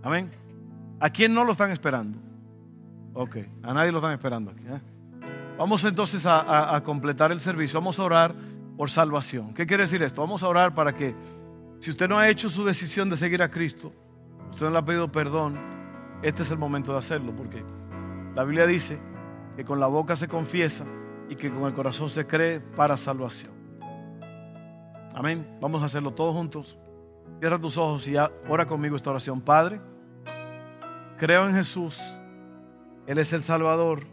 Amén. 0.03 0.44
¿A 1.05 1.11
quién 1.11 1.35
no 1.35 1.45
lo 1.45 1.53
están 1.53 1.71
esperando? 1.71 2.19
Ok, 3.13 3.37
a 3.63 3.75
nadie 3.75 3.93
lo 3.93 3.99
están 3.99 4.13
esperando 4.13 4.53
aquí. 4.53 4.65
¿eh? 4.67 4.81
Vamos 5.59 5.85
entonces 5.85 6.25
a, 6.25 6.81
completar 6.83 7.31
el 7.31 7.41
servicio. 7.41 7.79
Vamos 7.79 7.99
a 7.99 8.05
orar 8.05 8.35
por 8.79 8.89
salvación. 8.89 9.53
¿Qué 9.53 9.67
quiere 9.67 9.83
decir 9.83 10.03
esto? 10.03 10.23
Vamos 10.23 10.43
a 10.43 10.49
orar 10.49 10.73
para 10.75 10.95
que, 10.95 11.15
si 11.81 11.91
usted 11.91 12.09
no 12.09 12.19
ha 12.19 12.31
hecho 12.31 12.49
su 12.49 12.65
decisión 12.65 13.11
de 13.11 13.19
seguir 13.19 13.43
a 13.43 13.51
Cristo, 13.51 13.93
usted 14.49 14.65
no 14.65 14.73
le 14.73 14.79
ha 14.79 14.85
pedido 14.87 15.13
perdón, 15.13 15.61
este 16.23 16.43
es 16.43 16.51
el 16.51 16.57
momento 16.57 16.93
de 16.93 16.99
hacerlo, 17.01 17.37
porque 17.37 17.63
la 18.35 18.43
Biblia 18.45 18.67
dice 18.67 18.99
que 19.57 19.63
con 19.63 19.81
la 19.81 19.89
boca 19.89 20.17
se 20.17 20.27
confiesa 20.27 20.87
y 21.29 21.37
que 21.37 21.53
con 21.53 21.65
el 21.65 21.75
corazón 21.75 22.09
se 22.09 22.27
cree 22.27 22.61
para 22.61 22.97
salvación. 22.97 23.53
Amén. 25.15 25.59
Vamos 25.61 25.83
a 25.83 25.85
hacerlo 25.85 26.15
todos 26.15 26.35
juntos. 26.35 26.79
Cierra 27.41 27.59
tus 27.59 27.77
ojos 27.77 28.09
y 28.09 28.15
ora 28.49 28.65
conmigo 28.65 28.97
esta 28.97 29.11
oración. 29.11 29.43
Padre, 29.43 29.83
creo 31.19 31.47
en 31.47 31.55
Jesús. 31.55 32.01
Él 33.07 33.19
es 33.19 33.33
el 33.33 33.43
Salvador. 33.43 34.07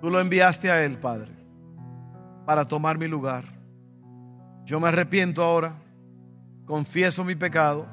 Tú 0.00 0.10
lo 0.10 0.20
enviaste 0.20 0.70
a 0.70 0.84
Él, 0.84 0.98
Padre, 0.98 1.32
para 2.44 2.64
tomar 2.64 2.98
mi 2.98 3.08
lugar. 3.08 3.44
Yo 4.64 4.80
me 4.80 4.88
arrepiento 4.88 5.42
ahora, 5.42 5.74
confieso 6.66 7.24
mi 7.24 7.34
pecado, 7.34 7.86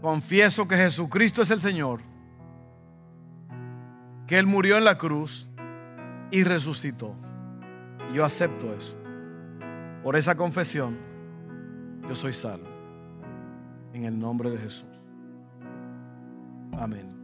confieso 0.00 0.66
que 0.66 0.76
Jesucristo 0.76 1.42
es 1.42 1.50
el 1.50 1.60
Señor, 1.60 2.00
que 4.26 4.38
Él 4.38 4.46
murió 4.46 4.76
en 4.78 4.84
la 4.84 4.98
cruz 4.98 5.48
y 6.30 6.44
resucitó. 6.44 7.14
Y 8.10 8.14
yo 8.14 8.24
acepto 8.24 8.74
eso. 8.74 8.96
Por 10.02 10.16
esa 10.16 10.34
confesión, 10.34 10.98
yo 12.08 12.14
soy 12.14 12.32
salvo. 12.32 12.68
En 13.92 14.04
el 14.04 14.18
nombre 14.18 14.50
de 14.50 14.58
Jesús. 14.58 14.89
Amén. 16.72 17.19